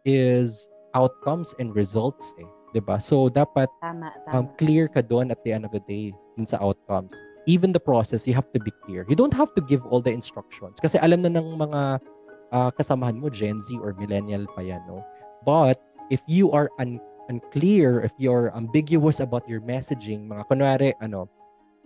is 0.05 0.69
outcomes 0.93 1.53
and 1.59 1.75
results 1.75 2.33
eh. 2.39 2.49
'di 2.75 2.83
ba? 2.83 2.99
So 2.99 3.31
dapat 3.31 3.71
tama, 3.79 4.11
tama. 4.27 4.35
Um, 4.35 4.51
clear 4.59 4.91
ka 4.91 4.99
doon 4.99 5.31
at 5.31 5.39
the 5.47 5.55
end 5.55 5.63
of 5.63 5.71
the 5.71 5.79
day 5.87 6.11
dun 6.35 6.43
sa 6.43 6.59
outcomes. 6.59 7.15
Even 7.47 7.71
the 7.71 7.79
process, 7.79 8.27
you 8.27 8.35
have 8.35 8.51
to 8.51 8.59
be 8.59 8.75
clear. 8.83 9.07
You 9.07 9.15
don't 9.15 9.31
have 9.31 9.55
to 9.55 9.63
give 9.63 9.79
all 9.87 10.03
the 10.03 10.11
instructions 10.11 10.83
kasi 10.83 10.99
alam 10.99 11.23
na 11.23 11.31
ng 11.31 11.55
mga 11.55 12.03
uh, 12.51 12.69
kasamahan 12.75 13.15
mo 13.15 13.31
Gen 13.31 13.63
Z 13.63 13.79
or 13.79 13.95
millennial 13.95 14.43
pa 14.51 14.59
yan, 14.65 14.83
no? 14.89 15.05
But 15.47 15.79
if 16.11 16.19
you 16.27 16.51
are 16.51 16.67
un- 16.81 16.99
unclear, 17.29 18.01
if 18.01 18.11
you're 18.17 18.51
ambiguous 18.57 19.21
about 19.21 19.47
your 19.47 19.61
messaging, 19.61 20.27
mga 20.27 20.43
kunwari 20.51 20.91
ano, 20.99 21.31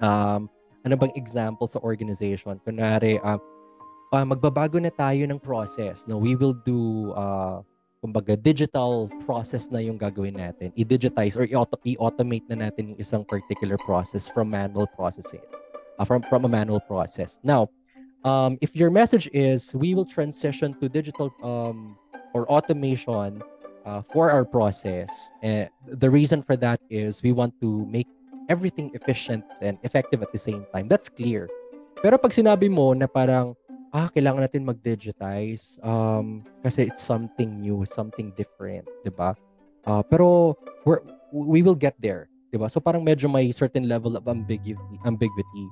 um, 0.02 0.50
ano 0.86 0.96
bang 0.96 1.14
example 1.16 1.68
sa 1.68 1.80
organization? 1.84 2.60
Kunwari, 2.64 3.20
uh, 3.24 3.40
uh, 4.14 4.26
magbabago 4.26 4.80
na 4.82 4.90
tayo 4.90 5.24
ng 5.28 5.40
process. 5.40 6.08
No, 6.08 6.18
we 6.18 6.36
will 6.36 6.56
do 6.66 7.12
uh, 7.14 7.62
kumbaga 8.00 8.40
digital 8.40 9.12
process 9.28 9.68
na 9.68 9.84
yung 9.84 10.00
gagawin 10.00 10.40
natin. 10.40 10.72
I-digitize 10.80 11.36
or 11.36 11.44
i-automate 11.44 12.48
na 12.48 12.72
natin 12.72 12.96
yung 12.96 13.00
isang 13.00 13.28
particular 13.28 13.76
process 13.76 14.32
from 14.32 14.50
manual 14.50 14.88
processing. 14.96 15.44
Uh, 16.00 16.06
from 16.08 16.24
from 16.24 16.46
a 16.46 16.48
manual 16.48 16.80
process. 16.80 17.44
Now, 17.44 17.68
um, 18.24 18.58
if 18.64 18.72
your 18.72 18.90
message 18.90 19.28
is 19.36 19.76
we 19.76 19.92
will 19.92 20.08
transition 20.08 20.72
to 20.80 20.88
digital 20.88 21.28
um, 21.44 22.00
or 22.32 22.48
automation 22.48 23.44
uh, 23.84 24.02
for 24.08 24.32
our 24.32 24.48
process, 24.48 25.30
uh, 25.44 25.68
the 26.00 26.10
reason 26.10 26.42
for 26.42 26.56
that 26.56 26.80
is 26.90 27.20
we 27.22 27.36
want 27.36 27.52
to 27.60 27.86
make 27.92 28.08
everything 28.50 28.90
efficient 28.98 29.46
and 29.62 29.78
effective 29.86 30.26
at 30.26 30.34
the 30.34 30.42
same 30.42 30.66
time. 30.74 30.90
That's 30.90 31.08
clear. 31.08 31.48
Pero 32.02 32.18
pag 32.18 32.34
sinabi 32.34 32.68
mo 32.68 32.92
na 32.98 33.06
parang 33.06 33.54
ah, 33.94 34.10
kailangan 34.10 34.46
natin 34.46 34.66
mag-digitize 34.66 35.82
um, 35.82 36.46
kasi 36.62 36.90
it's 36.90 37.02
something 37.02 37.62
new, 37.62 37.86
something 37.86 38.34
different, 38.38 38.86
di 39.02 39.10
ba? 39.14 39.34
Uh, 39.86 40.04
pero 40.06 40.58
we're, 40.86 41.02
we 41.34 41.62
will 41.62 41.78
get 41.78 41.98
there, 41.98 42.30
di 42.54 42.58
ba? 42.58 42.70
So 42.70 42.80
parang 42.80 43.02
medyo 43.02 43.30
may 43.30 43.50
certain 43.52 43.90
level 43.90 44.18
of 44.18 44.28
ambiguity. 44.30 44.98
ambiguity. 45.06 45.68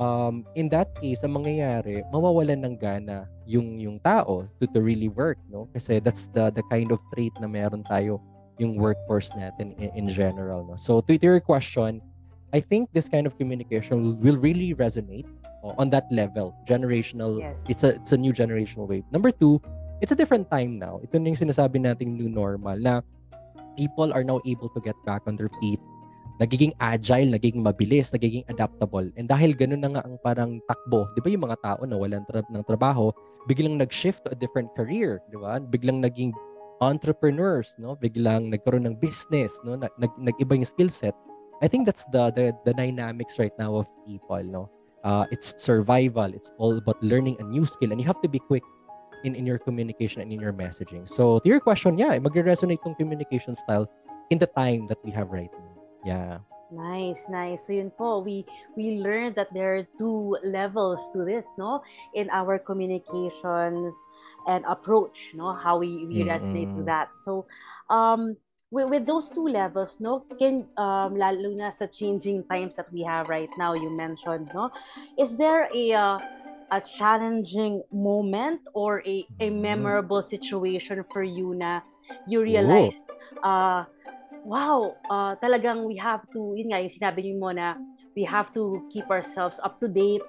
Um, 0.00 0.48
in 0.56 0.72
that 0.72 0.96
case, 0.96 1.22
ang 1.22 1.36
mangyayari, 1.36 2.00
mawawalan 2.10 2.64
ng 2.64 2.74
gana 2.80 3.28
yung 3.44 3.76
yung 3.76 4.00
tao 4.00 4.48
to, 4.58 4.64
to 4.72 4.80
really 4.80 5.12
work, 5.12 5.36
no? 5.52 5.68
Kasi 5.70 6.00
that's 6.00 6.32
the 6.32 6.48
the 6.48 6.64
kind 6.72 6.88
of 6.90 6.98
trait 7.12 7.36
na 7.38 7.46
meron 7.46 7.84
tayo 7.84 8.16
yung 8.56 8.80
workforce 8.80 9.28
natin 9.36 9.76
in, 9.76 9.92
in 9.92 10.06
general, 10.08 10.64
no? 10.64 10.80
So 10.80 11.04
to 11.04 11.12
your 11.20 11.44
question, 11.44 12.00
I 12.52 12.60
think 12.60 12.92
this 12.92 13.08
kind 13.08 13.26
of 13.26 13.36
communication 13.40 14.20
will 14.20 14.36
really 14.36 14.74
resonate 14.76 15.24
uh, 15.64 15.72
on 15.80 15.88
that 15.90 16.04
level, 16.12 16.54
generational. 16.68 17.40
Yes. 17.40 17.64
It's 17.68 17.84
a 17.84 17.96
it's 17.96 18.12
a 18.12 18.20
new 18.20 18.32
generational 18.32 18.86
wave. 18.88 19.04
Number 19.08 19.32
two, 19.32 19.60
it's 20.04 20.12
a 20.12 20.18
different 20.18 20.52
time 20.52 20.76
now. 20.76 21.00
Ito 21.00 21.16
na 21.16 21.32
yung 21.32 21.40
sinasabi 21.40 21.80
nating 21.80 22.12
new 22.12 22.28
normal 22.28 22.76
na 22.76 23.00
people 23.80 24.12
are 24.12 24.24
now 24.24 24.44
able 24.44 24.68
to 24.76 24.80
get 24.84 24.96
back 25.08 25.24
on 25.24 25.40
their 25.40 25.48
feet. 25.64 25.80
nagiging 26.42 26.74
agile, 26.82 27.30
nagiging 27.30 27.62
mabilis, 27.62 28.10
nagiging 28.10 28.42
adaptable. 28.50 29.06
And 29.14 29.30
dahil 29.30 29.54
ganun 29.54 29.86
na 29.86 29.90
nga 29.94 30.02
ang 30.02 30.18
parang 30.26 30.58
takbo, 30.66 31.06
'di 31.14 31.20
ba 31.22 31.28
yung 31.30 31.44
mga 31.46 31.58
tao 31.62 31.82
na 31.86 31.94
walang 31.94 32.26
tra- 32.26 32.46
ng 32.50 32.64
trabaho, 32.66 33.14
biglang 33.46 33.78
nag-shift 33.78 34.26
to 34.26 34.34
a 34.34 34.38
different 34.38 34.74
career, 34.74 35.22
'di 35.30 35.38
ba? 35.38 35.62
Biglang 35.62 36.02
naging 36.02 36.34
entrepreneurs, 36.82 37.78
no? 37.78 37.94
Biglang 37.94 38.50
nagkaroon 38.50 38.90
ng 38.90 38.98
business, 38.98 39.54
no? 39.62 39.78
Nag, 39.78 39.94
nag 40.02 40.12
nag-iba 40.18 40.58
yung 40.58 40.66
skill 40.66 40.90
set. 40.90 41.14
I 41.62 41.68
think 41.68 41.86
that's 41.86 42.04
the, 42.10 42.34
the 42.34 42.52
the 42.66 42.74
dynamics 42.74 43.38
right 43.38 43.54
now 43.58 43.78
of 43.78 43.86
people, 44.04 44.42
no? 44.42 44.70
Uh, 45.06 45.26
it's 45.30 45.54
survival. 45.62 46.34
It's 46.34 46.50
all 46.58 46.76
about 46.78 46.98
learning 47.02 47.38
a 47.38 47.46
new 47.46 47.64
skill 47.64 47.90
and 47.90 48.00
you 48.00 48.06
have 48.06 48.20
to 48.22 48.28
be 48.28 48.38
quick 48.38 48.62
in, 49.24 49.34
in 49.34 49.46
your 49.46 49.58
communication 49.58 50.22
and 50.22 50.32
in 50.32 50.40
your 50.40 50.52
messaging. 50.52 51.08
So 51.08 51.38
to 51.38 51.48
your 51.48 51.60
question, 51.60 51.98
yeah, 51.98 52.18
magre-resonate 52.18 52.82
yung 52.86 52.94
communication 52.94 53.54
style 53.54 53.90
in 54.30 54.38
the 54.38 54.46
time 54.46 54.86
that 54.88 54.98
we 55.04 55.10
have 55.10 55.30
right 55.30 55.50
now. 55.50 55.74
Yeah. 56.04 56.38
Nice, 56.72 57.28
nice. 57.28 57.66
So 57.66 57.76
yun 57.76 57.92
po, 57.92 58.24
we 58.24 58.48
we 58.80 58.96
learned 58.96 59.36
that 59.36 59.52
there 59.52 59.76
are 59.76 59.86
two 60.00 60.40
levels 60.40 61.04
to 61.12 61.20
this, 61.20 61.44
no? 61.60 61.84
In 62.16 62.32
our 62.32 62.56
communications 62.58 63.92
and 64.48 64.64
approach, 64.64 65.36
no? 65.36 65.52
How 65.52 65.76
we, 65.76 66.08
we 66.08 66.24
resonate 66.24 66.72
to 66.74 66.82
that. 66.88 67.12
So 67.12 67.44
um 67.92 68.40
with, 68.72 68.88
with 68.88 69.04
those 69.06 69.28
two 69.28 69.46
levels, 69.46 70.00
no, 70.00 70.24
can 70.40 70.66
um 70.80 71.14
lalo 71.14 71.52
na 71.52 71.70
sa 71.70 71.86
changing 71.86 72.42
times 72.48 72.74
that 72.80 72.88
we 72.90 73.04
have 73.04 73.28
right 73.28 73.52
now, 73.60 73.76
you 73.76 73.92
mentioned, 73.92 74.48
no? 74.56 74.72
Is 75.20 75.36
there 75.36 75.68
a 75.70 75.92
uh, 75.92 76.18
a 76.72 76.80
challenging 76.80 77.84
moment 77.92 78.64
or 78.72 79.04
a, 79.04 79.28
a 79.38 79.52
memorable 79.52 80.24
situation 80.24 81.04
for 81.12 81.22
you 81.22 81.52
na 81.52 81.84
you 82.26 82.40
realized 82.40 83.04
uh 83.44 83.84
wow, 84.44 84.96
uh, 85.10 85.36
talagang 85.38 85.86
we 85.86 85.94
have 85.96 86.26
to, 86.34 86.54
yun 86.58 86.74
nga, 86.74 86.82
yung 86.82 86.90
sinabi 86.90 87.22
niyo 87.22 87.38
mo 87.38 87.54
na 87.54 87.78
we 88.16 88.24
have 88.26 88.50
to 88.52 88.82
keep 88.90 89.06
ourselves 89.06 89.60
up 89.62 89.78
to 89.78 89.86
date. 89.86 90.22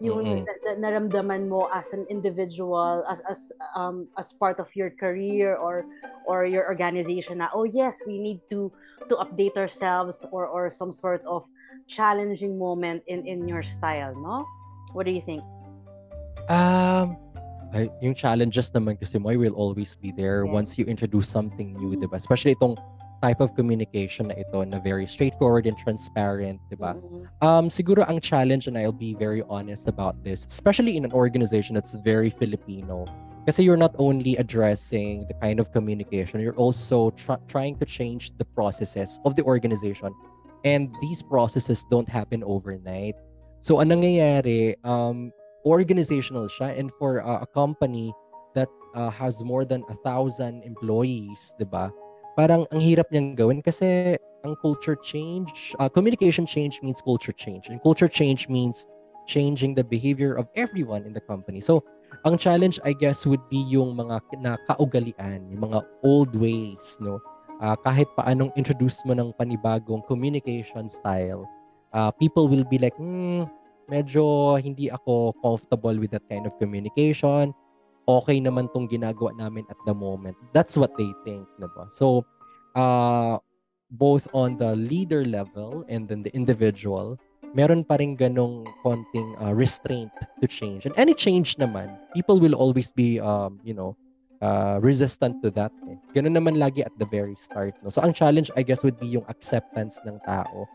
Yung 0.00 0.24
Mm-mm. 0.24 0.44
na- 0.44 0.60
na- 0.64 0.78
naramdaman 0.88 1.48
mo 1.48 1.68
as 1.72 1.92
an 1.92 2.06
individual, 2.08 3.04
as 3.08 3.20
as 3.28 3.40
um 3.76 4.08
as 4.16 4.32
part 4.32 4.58
of 4.60 4.68
your 4.74 4.90
career 4.90 5.56
or 5.56 5.84
or 6.24 6.44
your 6.46 6.64
organization 6.68 7.38
na 7.44 7.48
oh 7.52 7.64
yes, 7.64 8.00
we 8.06 8.18
need 8.18 8.40
to 8.48 8.72
to 9.08 9.14
update 9.20 9.56
ourselves 9.56 10.24
or 10.32 10.46
or 10.48 10.70
some 10.70 10.92
sort 10.92 11.20
of 11.28 11.44
challenging 11.86 12.56
moment 12.56 13.02
in 13.06 13.26
in 13.26 13.44
your 13.48 13.62
style, 13.62 14.14
no? 14.16 14.44
What 14.92 15.04
do 15.06 15.12
you 15.12 15.22
think? 15.22 15.44
Um, 16.50 17.14
ay, 17.70 17.86
yung 18.02 18.14
challenges 18.14 18.70
naman 18.74 18.98
kasi 18.98 19.18
mo 19.18 19.30
will 19.30 19.54
always 19.54 19.94
be 19.94 20.10
there 20.10 20.42
Yes. 20.42 20.52
once 20.52 20.74
you 20.78 20.84
introduce 20.86 21.30
something 21.30 21.74
new, 21.78 21.94
'di 21.94 22.10
ba? 22.10 22.18
Especially 22.18 22.56
itong 22.58 22.74
type 23.20 23.40
of 23.40 23.52
communication 23.54 24.28
na 24.32 24.36
ito 24.36 24.64
na 24.64 24.80
very 24.80 25.04
straightforward 25.06 25.68
and 25.68 25.76
transparent, 25.76 26.60
'di 26.68 26.76
ba? 26.80 26.96
Mm, 26.96 27.28
Um, 27.40 27.64
siguro 27.68 28.04
ang 28.08 28.20
challenge, 28.20 28.68
and 28.68 28.76
I'll 28.76 28.96
be 28.96 29.16
very 29.16 29.44
honest 29.48 29.88
about 29.88 30.20
this, 30.24 30.44
especially 30.48 30.96
in 30.96 31.04
an 31.04 31.12
organization 31.12 31.76
that's 31.76 31.96
very 32.00 32.28
Filipino, 32.28 33.04
kasi 33.44 33.64
you're 33.64 33.80
not 33.80 33.96
only 33.96 34.36
addressing 34.36 35.24
the 35.28 35.36
kind 35.40 35.60
of 35.60 35.72
communication, 35.72 36.40
you're 36.40 36.58
also 36.60 37.12
tr- 37.16 37.40
trying 37.48 37.76
to 37.80 37.86
change 37.88 38.32
the 38.36 38.44
processes 38.56 39.20
of 39.24 39.36
the 39.36 39.44
organization. 39.44 40.12
And 40.60 40.92
these 41.00 41.24
processes 41.24 41.88
don't 41.88 42.08
happen 42.08 42.44
overnight. 42.44 43.16
So, 43.64 43.80
ang 43.80 43.96
nangyayari, 43.96 44.76
um, 44.84 45.32
organizational 45.64 46.48
siya. 46.48 46.76
And 46.76 46.92
for 47.00 47.24
uh, 47.24 47.40
a 47.40 47.48
company 47.48 48.12
that 48.54 48.68
uh, 48.94 49.10
has 49.10 49.42
more 49.44 49.64
than 49.64 49.84
a 49.88 49.96
thousand 50.04 50.64
employees, 50.64 51.54
di 51.58 51.64
ba? 51.64 51.92
Parang 52.38 52.66
ang 52.70 52.80
hirap 52.80 53.10
niyang 53.10 53.34
gawin 53.34 53.60
kasi 53.60 54.16
ang 54.44 54.56
culture 54.62 54.96
change, 55.00 55.74
uh, 55.78 55.88
communication 55.88 56.46
change 56.46 56.80
means 56.82 57.02
culture 57.02 57.34
change. 57.34 57.68
And 57.68 57.82
culture 57.82 58.08
change 58.08 58.48
means 58.48 58.86
changing 59.28 59.74
the 59.74 59.84
behavior 59.84 60.34
of 60.34 60.48
everyone 60.56 61.04
in 61.04 61.12
the 61.12 61.22
company. 61.22 61.60
So, 61.60 61.84
ang 62.26 62.38
challenge, 62.38 62.80
I 62.82 62.92
guess, 62.92 63.24
would 63.26 63.42
be 63.48 63.62
yung 63.70 63.94
mga 63.94 64.20
nakaugalian, 64.42 65.46
yung 65.54 65.62
mga 65.70 65.80
old 66.02 66.34
ways, 66.34 66.98
no? 66.98 67.22
Ah, 67.60 67.76
kahit 67.76 68.08
paanong 68.16 68.50
introduce 68.56 69.04
mo 69.04 69.12
ng 69.12 69.36
panibagong 69.36 70.00
communication 70.08 70.88
style, 70.88 71.44
uh, 71.92 72.10
people 72.10 72.48
will 72.48 72.64
be 72.64 72.80
like, 72.80 72.96
hmm, 72.96 73.44
medyo 73.86 74.56
hindi 74.56 74.88
ako 74.88 75.36
comfortable 75.44 75.94
with 75.98 76.10
that 76.10 76.24
kind 76.30 76.48
of 76.48 76.56
communication. 76.56 77.52
Okay 78.18 78.42
naman 78.42 78.66
tong 78.74 78.90
ginagawa 78.90 79.30
namin 79.38 79.62
at 79.70 79.78
the 79.86 79.94
moment. 79.94 80.34
That's 80.50 80.74
what 80.74 80.96
they 80.98 81.14
think, 81.22 81.46
diba? 81.62 81.86
So, 81.92 82.26
uh, 82.74 83.38
both 83.90 84.26
on 84.34 84.58
the 84.58 84.74
leader 84.74 85.24
level 85.24 85.84
and 85.86 86.08
then 86.08 86.22
the 86.22 86.32
individual, 86.34 87.18
meron 87.54 87.82
pa 87.82 87.98
rin 87.98 88.14
ganong 88.14 88.66
konting 88.82 89.34
uh, 89.42 89.54
restraint 89.54 90.10
to 90.42 90.46
change. 90.46 90.86
And 90.86 90.94
any 90.94 91.14
change 91.14 91.58
naman, 91.58 91.98
people 92.14 92.38
will 92.38 92.54
always 92.54 92.92
be, 92.94 93.18
um, 93.18 93.58
you 93.66 93.74
know, 93.74 93.96
uh, 94.40 94.78
resistant 94.80 95.42
to 95.42 95.50
that. 95.52 95.72
Eh. 95.90 95.98
Ganun 96.14 96.34
naman 96.34 96.56
lagi 96.56 96.86
at 96.86 96.94
the 96.98 97.06
very 97.06 97.34
start. 97.34 97.74
No? 97.82 97.90
So, 97.90 98.02
ang 98.02 98.14
challenge, 98.14 98.50
I 98.56 98.62
guess, 98.62 98.82
would 98.82 98.98
be 98.98 99.06
yung 99.06 99.26
acceptance 99.28 100.00
ng 100.06 100.18
tao. 100.24 100.66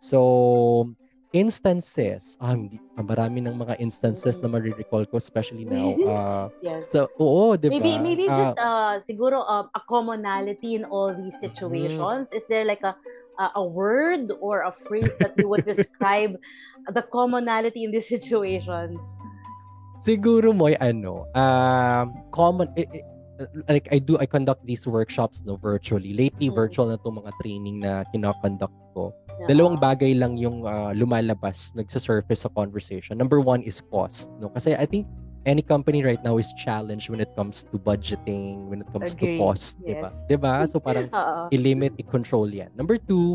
So, 0.00 0.88
instances, 1.32 2.36
ah, 2.38 2.52
hindi, 2.52 2.76
ah, 2.96 3.02
marami 3.04 3.40
ng 3.40 3.56
mga 3.56 3.80
instances 3.80 4.36
na 4.38 4.48
marirecall 4.52 5.08
ko, 5.08 5.16
especially 5.16 5.64
now. 5.64 5.96
Uh, 5.96 6.46
Yes. 6.62 6.86
so, 6.92 7.10
oo, 7.18 7.56
di 7.58 7.66
ba? 7.66 7.74
Maybe 7.74 7.92
maybe 7.98 8.24
Ah, 8.30 8.38
just 8.38 8.56
uh 8.60 8.94
siguro 9.02 9.42
um, 9.42 9.66
a 9.74 9.80
commonality 9.82 10.78
in 10.78 10.86
all 10.86 11.10
these 11.10 11.34
situations. 11.40 12.30
Is 12.30 12.46
there 12.46 12.62
like 12.62 12.84
a 12.86 12.94
a, 13.40 13.58
a 13.58 13.64
word 13.64 14.30
or 14.38 14.62
a 14.62 14.72
phrase 14.86 15.16
that 15.18 15.34
you 15.34 15.48
would 15.48 15.64
describe 15.66 16.36
the 16.92 17.02
commonality 17.02 17.82
in 17.82 17.90
these 17.90 18.06
situations? 18.06 19.00
Siguro 20.02 20.50
mo 20.50 20.66
ano, 20.82 21.30
um, 21.30 22.06
common, 22.34 22.66
eh, 22.74 22.86
eh, 22.90 23.06
like 23.68 23.88
I 23.90 23.98
do, 23.98 24.18
I 24.18 24.26
conduct 24.26 24.66
these 24.66 24.86
workshops 24.86 25.42
no 25.46 25.56
virtually. 25.56 26.12
Lately, 26.14 26.48
Mm. 26.50 26.54
virtual 26.54 26.86
na 26.88 26.96
itong 26.96 27.22
mga 27.22 27.32
training 27.40 27.76
na 27.82 28.04
kinakonduct 28.10 28.74
ko. 28.92 29.12
Dalawang 29.48 29.80
bagay 29.80 30.14
lang 30.14 30.38
yung 30.38 30.68
ah, 30.68 30.94
lumalabas, 30.94 31.74
nagsa-surface 31.74 32.46
sa 32.46 32.50
conversation. 32.52 33.18
Number 33.18 33.42
one 33.42 33.64
is 33.66 33.82
cost. 33.90 34.30
No? 34.38 34.52
Kasi 34.52 34.78
I 34.78 34.86
think 34.86 35.08
any 35.42 35.62
company 35.62 36.04
right 36.06 36.22
now 36.22 36.38
is 36.38 36.52
challenged 36.54 37.10
when 37.10 37.18
it 37.18 37.30
comes 37.34 37.66
to 37.66 37.78
budgeting, 37.78 38.70
when 38.70 38.86
it 38.86 38.88
comes 38.94 39.18
Agree. 39.18 39.38
to 39.38 39.42
cost. 39.42 39.82
Yes. 39.82 40.14
Diba? 40.30 40.68
So 40.70 40.78
parang 40.86 41.10
i-limit, 41.50 41.98
i-control 41.98 42.46
yan. 42.54 42.70
Number 42.78 42.94
two, 42.94 43.34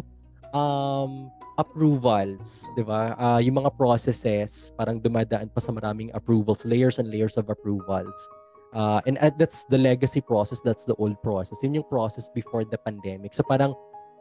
um, 0.56 1.28
approvals, 1.58 2.70
di 2.78 2.86
ba? 2.86 3.18
Ah, 3.18 3.40
yung 3.42 3.60
mga 3.60 3.74
processes, 3.76 4.72
parang 4.78 5.02
dumadaan 5.02 5.50
pa 5.52 5.60
sa 5.60 5.74
maraming 5.74 6.14
approvals, 6.14 6.64
layers 6.64 7.02
and 7.02 7.10
layers 7.10 7.36
of 7.36 7.50
approvals. 7.50 8.30
Uh, 8.76 9.00
and 9.08 9.18
that's 9.40 9.64
the 9.72 9.78
legacy 9.78 10.22
process, 10.22 10.62
that's 10.62 10.86
the 10.86 10.96
old 10.96 11.22
process. 11.24 11.58
Yun 11.64 11.80
yung 11.80 11.88
process 11.88 12.30
before 12.34 12.66
the 12.66 12.78
pandemic. 12.78 13.34
So 13.34 13.44
parang 13.44 13.74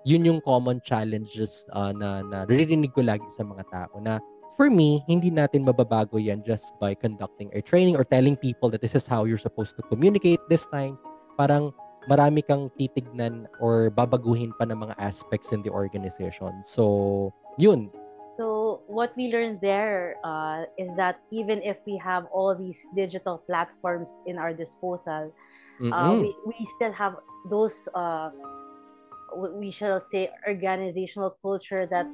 yun 0.06 0.24
yung 0.24 0.40
common 0.46 0.80
challenges 0.86 1.66
uh, 1.74 1.90
na, 1.90 2.22
na 2.22 2.46
naririnig 2.46 2.94
ko 2.94 3.02
lagi 3.02 3.26
sa 3.28 3.42
mga 3.42 3.66
tao 3.68 3.98
na 3.98 4.22
for 4.54 4.70
me, 4.70 5.02
hindi 5.10 5.28
natin 5.28 5.66
mababago 5.66 6.16
yan 6.16 6.46
just 6.46 6.72
by 6.78 6.94
conducting 6.94 7.50
a 7.52 7.60
training 7.60 7.98
or 7.98 8.06
telling 8.06 8.38
people 8.38 8.70
that 8.70 8.80
this 8.80 8.94
is 8.94 9.04
how 9.04 9.26
you're 9.26 9.40
supposed 9.40 9.76
to 9.76 9.82
communicate 9.90 10.40
this 10.48 10.64
time. 10.70 10.96
Parang 11.36 11.74
marami 12.06 12.40
kang 12.46 12.70
titignan 12.78 13.50
or 13.58 13.90
babaguhin 13.90 14.54
pa 14.54 14.64
ng 14.64 14.78
mga 14.78 14.94
aspects 15.02 15.50
in 15.50 15.60
the 15.66 15.70
organization. 15.70 16.54
So, 16.62 17.34
yun. 17.58 17.90
So 18.32 18.82
what 18.86 19.16
we 19.16 19.32
learned 19.32 19.60
there 19.62 20.16
uh, 20.24 20.64
is 20.76 20.94
that 20.96 21.20
even 21.32 21.62
if 21.62 21.78
we 21.86 21.96
have 22.04 22.26
all 22.32 22.54
these 22.54 22.78
digital 22.94 23.42
platforms 23.46 24.10
in 24.26 24.36
our 24.38 24.52
disposal, 24.52 25.32
uh, 25.92 26.14
Mm-mm. 26.14 26.20
we, 26.20 26.36
we 26.44 26.66
still 26.76 26.92
have 26.92 27.16
those 27.48 27.88
uh, 27.94 28.30
we 29.36 29.70
shall 29.70 30.00
say 30.00 30.30
organizational 30.46 31.36
culture 31.42 31.86
that 31.86 32.10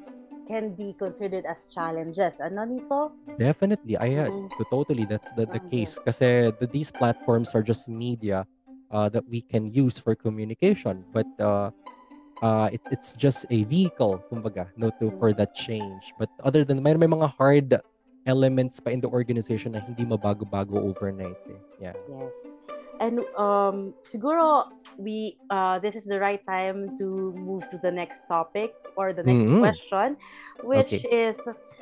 can 0.49 0.75
be 0.75 0.95
considered 0.99 1.45
as 1.47 1.67
challenges. 1.71 2.41
Ano 2.41 2.65
nito? 2.65 3.13
Definitely. 3.39 3.97
I 3.97 4.29
uh, 4.29 4.31
to- 4.59 4.69
totally 4.69 5.05
that's 5.07 5.31
the, 5.31 5.47
the 5.47 5.61
Okay. 5.63 5.87
case 5.87 5.99
kasi 5.99 6.53
the, 6.59 6.67
these 6.67 6.91
platforms 6.91 7.55
are 7.55 7.63
just 7.63 7.89
media 7.89 8.45
uh, 8.91 9.09
that 9.09 9.25
we 9.29 9.41
can 9.43 9.73
use 9.73 9.97
for 9.99 10.15
communication 10.15 11.07
but 11.13 11.27
uh, 12.43 12.69
it, 12.73 12.83
it's 12.91 13.15
just 13.15 13.47
a 13.49 13.65
vehicle 13.65 14.21
kumbaga 14.29 14.69
no 14.77 14.91
to 15.01 15.15
for 15.17 15.33
that 15.33 15.55
change 15.55 16.13
but 16.19 16.29
other 16.43 16.67
than 16.67 16.83
may, 16.83 16.95
may 16.95 17.07
mga 17.09 17.31
hard 17.39 17.79
elements 18.27 18.79
pa 18.79 18.91
in 18.91 19.01
the 19.01 19.09
organization 19.09 19.73
na 19.75 19.81
hindi 19.83 20.05
mabago-bago 20.05 20.79
overnight 20.79 21.39
eh. 21.51 21.91
yeah 21.91 21.97
Yes. 22.11 22.35
And 23.03 23.19
um, 23.35 23.99
siguro 24.07 24.71
we 24.95 25.35
uh, 25.51 25.83
this 25.83 25.99
is 25.99 26.07
the 26.07 26.23
right 26.23 26.39
time 26.47 26.95
to 27.03 27.35
move 27.35 27.67
to 27.75 27.79
the 27.83 27.91
next 27.91 28.31
topic 28.31 28.71
or 28.95 29.11
the 29.11 29.27
next 29.27 29.43
Mhm. 29.43 29.59
question, 29.59 30.09
which 30.63 31.03
is 31.11 31.35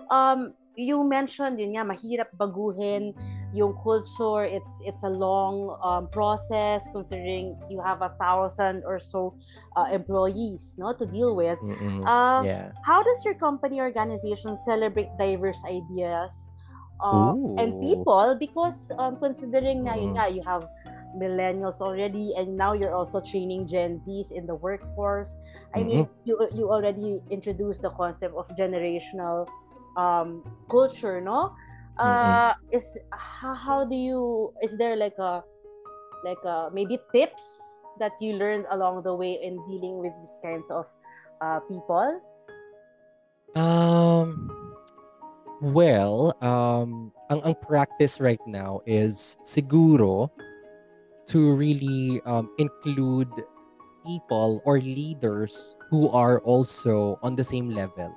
um, 0.09 0.57
you 0.77 1.03
mentioned 1.03 1.59
yun 1.59 1.75
nga 1.75 1.85
mahirap 1.85 2.31
baguhin 2.39 3.13
yung 3.51 3.75
culture. 3.83 4.47
It's 4.47 4.71
it's 4.87 5.03
a 5.03 5.11
long 5.11 5.75
um, 5.83 6.07
process 6.09 6.87
considering 6.95 7.59
you 7.67 7.83
have 7.83 8.03
a 8.03 8.15
thousand 8.23 8.87
or 8.87 8.99
so 9.03 9.35
uh, 9.75 9.91
employees 9.91 10.79
no 10.79 10.95
to 10.95 11.07
deal 11.07 11.35
with. 11.35 11.59
Uh, 12.07 12.43
yeah. 12.47 12.71
how 12.87 13.03
does 13.03 13.25
your 13.25 13.35
company 13.35 13.81
organization 13.81 14.57
celebrate 14.57 15.11
diverse 15.19 15.59
ideas 15.67 16.51
uh, 17.03 17.35
and 17.59 17.83
people? 17.83 18.37
Because 18.39 18.93
um, 18.99 19.19
considering 19.19 19.83
na 19.83 19.99
yun 19.99 20.15
nga 20.15 20.31
you 20.31 20.43
have 20.47 20.63
millennials 21.11 21.83
already 21.83 22.31
and 22.39 22.55
now 22.55 22.73
you're 22.73 22.95
also 22.95 23.19
training 23.19 23.67
gen 23.67 23.99
z's 23.99 24.31
in 24.31 24.47
the 24.47 24.55
workforce. 24.55 25.35
I 25.75 25.83
mm-hmm. 25.83 26.07
mean 26.07 26.09
you 26.23 26.39
you 26.55 26.71
already 26.71 27.19
introduced 27.31 27.83
the 27.83 27.91
concept 27.91 28.39
of 28.39 28.47
generational 28.55 29.51
um, 29.97 30.45
culture, 30.71 31.21
no? 31.21 31.55
Uh, 31.99 32.55
mm-hmm. 32.55 32.77
is 32.77 32.97
how, 33.13 33.55
how 33.55 33.85
do 33.85 33.95
you 33.95 34.55
is 34.63 34.79
there 34.79 34.97
like 34.97 35.19
a 35.19 35.45
like 36.25 36.41
a 36.45 36.71
maybe 36.73 36.99
tips 37.13 37.81
that 37.99 38.13
you 38.21 38.35
learned 38.35 38.65
along 38.71 39.03
the 39.03 39.15
way 39.15 39.37
in 39.43 39.61
dealing 39.69 39.99
with 39.99 40.13
these 40.21 40.39
kinds 40.43 40.71
of 40.71 40.87
uh, 41.41 41.61
people? 41.69 42.21
Um, 43.55 44.49
well, 45.61 46.37
um, 46.41 47.13
ang 47.29 47.43
ang 47.45 47.55
practice 47.61 48.21
right 48.21 48.41
now 48.47 48.81
is 48.87 49.37
siguro 49.45 50.31
to 51.29 51.53
really 51.53 52.25
um, 52.25 52.49
include 52.57 53.29
people 54.07 54.63
or 54.65 54.81
leaders 54.81 55.77
who 55.91 56.09
are 56.11 56.41
also 56.49 57.19
on 57.23 57.37
the 57.37 57.45
same 57.45 57.69
level 57.69 58.11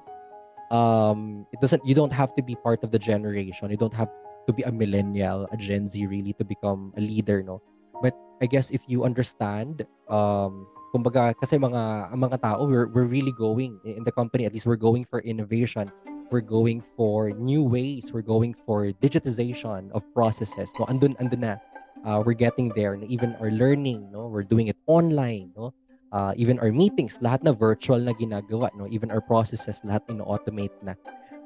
um 0.73 1.45
it 1.53 1.61
doesn't 1.61 1.85
you 1.85 1.93
don't 1.93 2.11
have 2.11 2.33
to 2.33 2.41
be 2.41 2.57
part 2.57 2.81
of 2.83 2.89
the 2.89 2.99
generation. 2.99 3.69
You 3.69 3.77
don't 3.77 3.93
have 3.93 4.09
to 4.49 4.51
be 4.51 4.65
a 4.65 4.73
millennial 4.73 5.47
a 5.53 5.55
gen 5.55 5.87
z 5.87 6.09
really 6.09 6.33
to 6.35 6.43
become 6.43 6.91
a 6.97 7.01
leader 7.01 7.45
no? 7.45 7.61
But 8.01 8.17
i 8.41 8.49
guess 8.49 8.73
if 8.73 8.81
you 8.89 9.05
understand 9.05 9.85
um 10.09 10.65
kumbaga 10.91 11.37
kasi 11.37 11.55
mga 11.55 12.11
mga 12.11 12.37
tao 12.41 12.65
we're, 12.65 12.89
we're 12.91 13.07
really 13.07 13.31
going 13.31 13.77
in 13.85 14.03
the 14.03 14.11
company 14.11 14.45
at 14.49 14.51
least 14.51 14.65
we're 14.65 14.75
going 14.75 15.05
for 15.05 15.21
innovation. 15.21 15.93
We're 16.33 16.41
going 16.41 16.81
for 16.97 17.29
new 17.29 17.61
ways. 17.61 18.09
We're 18.09 18.25
going 18.25 18.57
for 18.65 18.89
digitization 18.97 19.93
of 19.93 20.01
processes 20.17 20.73
no? 20.81 20.89
Andun 20.89 21.13
andun 21.21 21.45
na 21.45 21.53
uh, 22.01 22.25
we're 22.25 22.37
getting 22.37 22.73
there 22.73 22.97
even 23.05 23.37
our 23.37 23.53
learning 23.53 24.09
no? 24.09 24.25
We're 24.25 24.43
doing 24.45 24.67
it 24.73 24.77
online 24.89 25.53
no 25.53 25.71
uh, 26.13 26.31
even 26.37 26.61
our 26.61 26.71
meetings, 26.71 27.17
lahat 27.19 27.43
na 27.43 27.51
virtual 27.51 27.97
na 27.97 28.13
ginagawa, 28.13 28.69
no? 28.77 28.85
Even 28.87 29.09
our 29.09 29.19
processes, 29.19 29.81
lahat 29.81 30.05
ino-automate 30.07 30.71
na. 30.85 30.93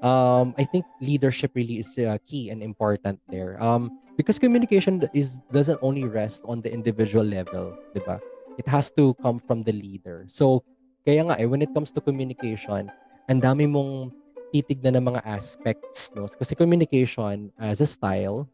Um, 0.04 0.54
I 0.60 0.68
think 0.68 0.86
leadership 1.02 1.56
really 1.56 1.80
is 1.80 1.98
uh, 1.98 2.20
key 2.28 2.52
and 2.52 2.62
important 2.62 3.18
there. 3.32 3.58
Um, 3.64 3.90
because 4.20 4.38
communication 4.38 5.02
is 5.16 5.42
doesn't 5.50 5.80
only 5.82 6.06
rest 6.06 6.44
on 6.46 6.62
the 6.62 6.70
individual 6.70 7.26
level, 7.26 7.74
'di 7.96 8.06
ba? 8.06 8.22
It 8.62 8.68
has 8.70 8.94
to 9.00 9.18
come 9.24 9.42
from 9.42 9.66
the 9.66 9.74
leader. 9.74 10.30
So, 10.30 10.62
kaya 11.02 11.26
nga 11.26 11.40
eh, 11.42 11.50
when 11.50 11.66
it 11.66 11.74
comes 11.74 11.90
to 11.98 12.02
communication, 12.04 12.92
ang 13.26 13.40
dami 13.42 13.66
mong 13.66 14.14
titignan 14.54 15.02
ng 15.02 15.16
mga 15.16 15.22
aspects, 15.26 16.14
no? 16.14 16.30
Kasi 16.30 16.54
communication 16.54 17.50
as 17.58 17.82
a 17.82 17.90
style 17.90 18.46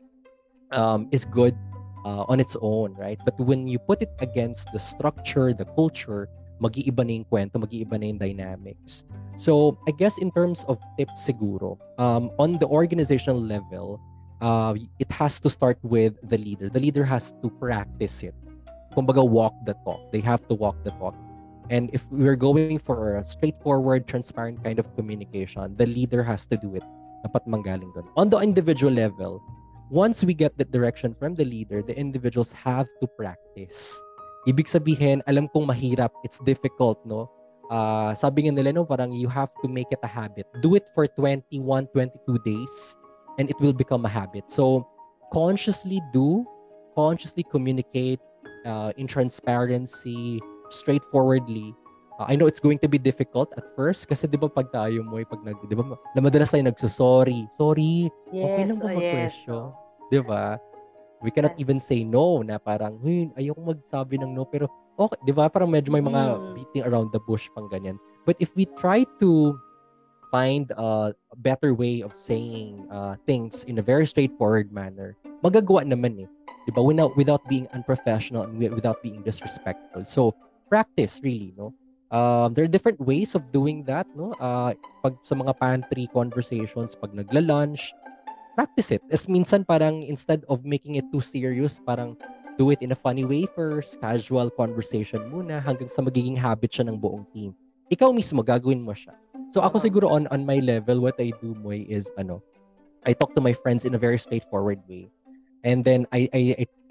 um, 0.72 1.08
is 1.12 1.27
good 1.27 1.55
uh, 2.05 2.24
on 2.27 2.39
its 2.39 2.55
own, 2.62 2.93
right? 2.95 3.19
But 3.25 3.39
when 3.39 3.67
you 3.67 3.79
put 3.79 4.01
it 4.01 4.12
against 4.19 4.72
the 4.72 4.79
structure, 4.79 5.53
the 5.53 5.65
culture, 5.75 6.29
mag-iiba 6.60 7.03
na 7.03 7.12
yung 7.19 7.27
kwento, 7.27 7.60
mag-iiba 7.60 8.00
na 8.00 8.05
yung 8.07 8.19
dynamics. 8.19 9.03
So, 9.36 9.77
I 9.88 9.91
guess 9.91 10.17
in 10.17 10.31
terms 10.31 10.63
of 10.67 10.77
tips 10.98 11.27
siguro, 11.27 11.77
um, 11.98 12.31
on 12.38 12.60
the 12.60 12.67
organizational 12.67 13.41
level, 13.41 14.00
uh, 14.41 14.75
it 15.00 15.12
has 15.12 15.39
to 15.41 15.50
start 15.50 15.79
with 15.81 16.15
the 16.29 16.38
leader. 16.38 16.69
The 16.69 16.79
leader 16.79 17.03
has 17.03 17.33
to 17.41 17.50
practice 17.50 18.24
it. 18.24 18.36
Kumbaga, 18.95 19.25
walk 19.25 19.53
the 19.65 19.74
talk. 19.83 20.12
They 20.12 20.22
have 20.22 20.48
to 20.48 20.55
walk 20.55 20.77
the 20.83 20.91
talk. 21.01 21.15
And 21.72 21.89
if 21.93 22.05
we're 22.12 22.36
going 22.36 22.77
for 22.77 23.17
a 23.17 23.24
straightforward, 23.24 24.07
transparent 24.07 24.63
kind 24.63 24.77
of 24.77 24.86
communication, 24.95 25.75
the 25.77 25.88
leader 25.88 26.22
has 26.22 26.45
to 26.48 26.57
do 26.57 26.75
it. 26.75 26.83
Dapat 27.25 27.48
manggaling 27.48 27.89
doon. 27.95 28.05
On 28.19 28.27
the 28.27 28.38
individual 28.43 28.91
level, 28.91 29.41
once 29.93 30.25
we 30.25 30.33
get 30.33 30.57
that 30.57 30.73
direction 30.73 31.13
from 31.13 31.38
the 31.38 31.45
leader, 31.45 31.85
the 31.85 31.93
individuals 31.93 32.51
have 32.51 32.89
to 32.97 33.05
practice. 33.13 33.93
Ibig 34.49 34.65
sabihin, 34.65 35.21
alam 35.29 35.45
kong 35.53 35.69
mahirap, 35.69 36.10
it's 36.25 36.41
difficult, 36.41 36.97
no? 37.06 37.29
Uh, 37.69 38.17
sabi 38.17 38.49
nga 38.49 38.58
nila, 38.58 38.73
no, 38.73 38.84
parang 38.89 39.13
you 39.13 39.29
have 39.29 39.53
to 39.62 39.69
make 39.69 39.88
it 39.93 40.01
a 40.01 40.10
habit. 40.10 40.49
Do 40.65 40.73
it 40.73 40.89
for 40.97 41.06
21, 41.06 41.53
22 41.93 42.41
days, 42.41 42.97
and 43.38 43.53
it 43.53 43.56
will 43.62 43.71
become 43.71 44.03
a 44.03 44.10
habit. 44.10 44.49
So, 44.49 44.89
consciously 45.29 46.01
do, 46.10 46.41
consciously 46.97 47.45
communicate 47.45 48.19
uh, 48.65 48.97
in 48.97 49.06
transparency, 49.06 50.41
straightforwardly. 50.73 51.69
Uh, 52.17 52.25
I 52.27 52.36
know 52.36 52.49
it's 52.49 52.60
going 52.60 52.82
to 52.82 52.89
be 52.89 52.97
difficult 52.97 53.53
at 53.58 53.65
first 53.73 54.06
kasi 54.06 54.29
'di 54.29 54.38
ba 54.38 54.45
pag 54.45 54.69
tayo 54.69 55.01
mo 55.01 55.17
pag 55.25 55.41
nag 55.41 55.58
'di 55.65 55.73
ba 55.73 55.97
na 56.13 56.21
madalas 56.21 56.53
tayo 56.53 56.62
nagso-sorry. 56.62 57.49
Sorry. 57.58 58.10
Yes, 58.29 58.45
okay 58.45 58.63
lang 58.69 58.77
ba 58.77 58.89
oh, 58.93 59.01
yes. 59.01 59.34
'Di 60.13 60.21
ba? 60.21 60.62
We 61.26 61.34
cannot 61.34 61.58
even 61.58 61.82
say 61.82 62.06
no 62.06 62.45
na 62.45 62.62
parang, 62.62 63.02
"Huy, 63.02 63.34
ayoko 63.34 63.73
magsabi 63.73 64.21
ng 64.21 64.30
no." 64.30 64.45
Pero 64.45 64.69
okay, 64.93 65.17
'di 65.26 65.34
ba? 65.34 65.49
Parang 65.49 65.73
medyo 65.73 65.89
may 65.89 66.06
mga 66.06 66.38
mm. 66.38 66.54
beating 66.54 66.86
around 66.86 67.10
the 67.10 67.21
bush 67.26 67.49
pang 67.58 67.65
ganyan. 67.65 67.97
But 68.30 68.38
if 68.38 68.54
we 68.54 68.69
try 68.78 69.10
to 69.17 69.58
find 70.30 70.69
a 70.78 71.17
better 71.41 71.73
way 71.73 72.06
of 72.06 72.13
saying 72.13 72.86
uh, 72.93 73.17
things 73.26 73.65
in 73.65 73.82
a 73.82 73.86
very 73.86 74.06
straightforward 74.06 74.69
manner, 74.69 75.17
magagawa 75.41 75.82
naman 75.82 76.30
eh. 76.30 76.30
'Di 76.69 76.71
ba? 76.78 76.86
Without 76.86 77.17
without 77.17 77.43
being 77.49 77.65
unprofessional 77.73 78.45
and 78.45 78.62
without 78.62 79.02
being 79.02 79.26
disrespectful. 79.26 80.06
So, 80.06 80.38
practice 80.69 81.17
really, 81.26 81.58
no? 81.58 81.73
Um, 82.13 82.54
there 82.54 82.62
are 82.62 82.69
different 82.69 83.02
ways 83.02 83.34
of 83.34 83.49
doing 83.49 83.89
that, 83.89 84.06
no? 84.13 84.38
Uh, 84.38 84.78
pag 85.02 85.17
sa 85.26 85.34
mga 85.34 85.58
pantry 85.58 86.06
conversations, 86.13 86.93
pag 86.93 87.10
nagla-lunch, 87.10 87.89
practice 88.54 88.94
it. 88.94 89.04
As 89.10 89.26
minsan 89.28 89.66
parang 89.66 90.06
instead 90.06 90.46
of 90.48 90.63
making 90.66 90.96
it 90.96 91.06
too 91.12 91.22
serious, 91.22 91.82
parang 91.82 92.16
do 92.58 92.70
it 92.70 92.82
in 92.82 92.94
a 92.94 92.98
funny 92.98 93.26
way 93.26 93.50
first, 93.58 93.98
casual 94.00 94.54
conversation 94.54 95.20
muna 95.34 95.58
hanggang 95.60 95.89
sa 95.89 96.06
magiging 96.06 96.38
habit 96.38 96.70
siya 96.70 96.86
ng 96.89 96.98
buong 97.02 97.26
team. 97.34 97.52
Ikaw 97.89 98.13
mismo 98.13 98.46
gagawin 98.46 98.82
mo 98.82 98.94
siya. 98.94 99.13
So 99.50 99.62
ako 99.62 99.82
siguro 99.82 100.10
on 100.10 100.26
on 100.30 100.46
my 100.46 100.62
level 100.62 101.02
what 101.02 101.18
I 101.18 101.34
do 101.42 101.54
mo 101.58 101.74
is 101.74 102.10
ano, 102.18 102.42
I 103.06 103.13
talk 103.13 103.34
to 103.36 103.42
my 103.44 103.54
friends 103.54 103.86
in 103.86 103.94
a 103.94 104.02
very 104.02 104.18
straightforward 104.18 104.82
way. 104.88 105.10
And 105.63 105.82
then 105.82 106.06
I 106.12 106.28
I 106.34 106.42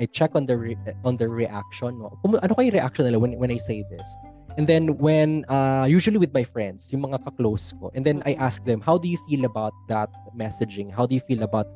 I 0.01 0.05
check 0.11 0.33
on 0.35 0.49
the 0.49 0.57
re, 0.57 0.75
on 1.05 1.21
the 1.21 1.29
reaction. 1.29 2.01
No? 2.01 2.17
Ano 2.25 2.55
kay 2.57 2.73
reaction 2.73 3.05
nila 3.05 3.21
when 3.21 3.37
when 3.39 3.53
I 3.53 3.61
say 3.61 3.85
this? 3.87 4.09
And 4.57 4.67
then 4.69 4.99
when 4.99 5.45
uh, 5.49 5.87
usually 5.89 6.19
with 6.19 6.35
my 6.35 6.45
friends, 6.45 6.93
yung 6.93 7.09
mga 7.09 7.25
ka-close 7.25 7.73
ko, 7.81 7.91
and 7.95 8.05
then 8.05 8.23
I 8.27 8.35
ask 8.37 8.65
them, 8.65 8.81
how 8.81 8.99
do 8.99 9.09
you 9.09 9.17
feel 9.29 9.45
about 9.45 9.73
that 9.89 10.13
messaging? 10.37 10.93
How 10.93 11.07
do 11.07 11.15
you 11.15 11.25
feel 11.25 11.43
about 11.43 11.69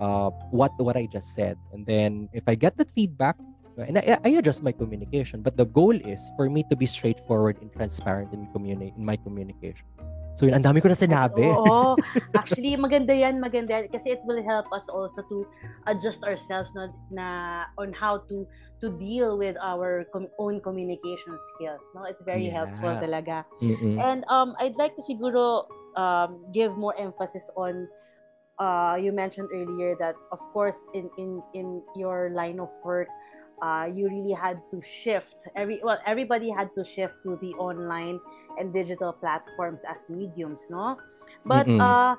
uh, 0.00 0.30
what 0.48 0.72
what 0.80 0.96
I 0.96 1.04
just 1.12 1.34
said? 1.36 1.60
And 1.72 1.84
then 1.84 2.32
if 2.32 2.48
I 2.48 2.56
get 2.56 2.80
that 2.80 2.88
feedback, 2.96 3.36
and 3.78 3.98
I, 3.98 4.18
I 4.24 4.28
adjust 4.36 4.62
my 4.62 4.72
communication, 4.72 5.40
but 5.40 5.56
the 5.56 5.66
goal 5.66 5.94
is 5.94 6.20
for 6.36 6.50
me 6.50 6.64
to 6.70 6.76
be 6.76 6.86
straightforward 6.86 7.56
and 7.60 7.72
transparent 7.72 8.32
in 8.32 8.46
communi- 8.52 8.96
in 8.96 9.04
my 9.04 9.16
communication. 9.16 9.86
So 10.34 10.48
yun, 10.48 10.56
ang 10.56 10.64
dami 10.64 10.80
ko 10.80 10.88
na 10.88 10.96
sinabi. 10.96 11.44
Oo. 11.44 11.92
Actually, 12.40 12.72
maganda 12.80 13.12
yan, 13.12 13.36
maganda 13.36 13.84
yan. 13.84 13.92
Kasi 13.92 14.16
it 14.16 14.22
will 14.24 14.40
help 14.40 14.64
us 14.72 14.88
also 14.88 15.20
to 15.28 15.44
adjust 15.84 16.24
ourselves 16.24 16.72
no, 16.72 16.88
na 17.12 17.68
on 17.76 17.92
how 17.92 18.24
to 18.32 18.48
to 18.80 18.96
deal 18.96 19.36
with 19.36 19.60
our 19.60 20.08
com- 20.08 20.32
own 20.40 20.58
communication 20.64 21.36
skills. 21.52 21.84
No, 21.92 22.08
it's 22.08 22.24
very 22.24 22.48
yeah. 22.48 22.64
helpful 22.64 22.96
talaga. 22.96 23.44
Mm-mm. 23.60 24.00
And 24.00 24.24
um, 24.32 24.56
I'd 24.56 24.80
like 24.80 24.96
to 24.96 25.04
siguro 25.04 25.68
um, 26.00 26.48
give 26.52 26.80
more 26.80 26.96
emphasis 26.96 27.52
on. 27.56 27.88
Uh, 28.56 28.96
you 28.96 29.12
mentioned 29.12 29.48
earlier 29.52 29.96
that, 30.00 30.16
of 30.32 30.40
course, 30.56 30.78
in 30.96 31.12
in 31.20 31.44
in 31.52 31.84
your 31.92 32.32
line 32.32 32.56
of 32.56 32.72
work, 32.84 33.08
uh, 33.62 33.86
you 33.86 34.10
really 34.10 34.34
had 34.34 34.60
to 34.70 34.80
shift. 34.82 35.46
Every 35.54 35.80
well, 35.82 35.98
everybody 36.04 36.50
had 36.50 36.74
to 36.74 36.84
shift 36.84 37.22
to 37.22 37.36
the 37.36 37.54
online 37.54 38.18
and 38.58 38.74
digital 38.74 39.12
platforms 39.12 39.84
as 39.88 40.10
mediums, 40.10 40.66
no? 40.68 40.98
But 41.46 41.70
uh, 41.70 42.16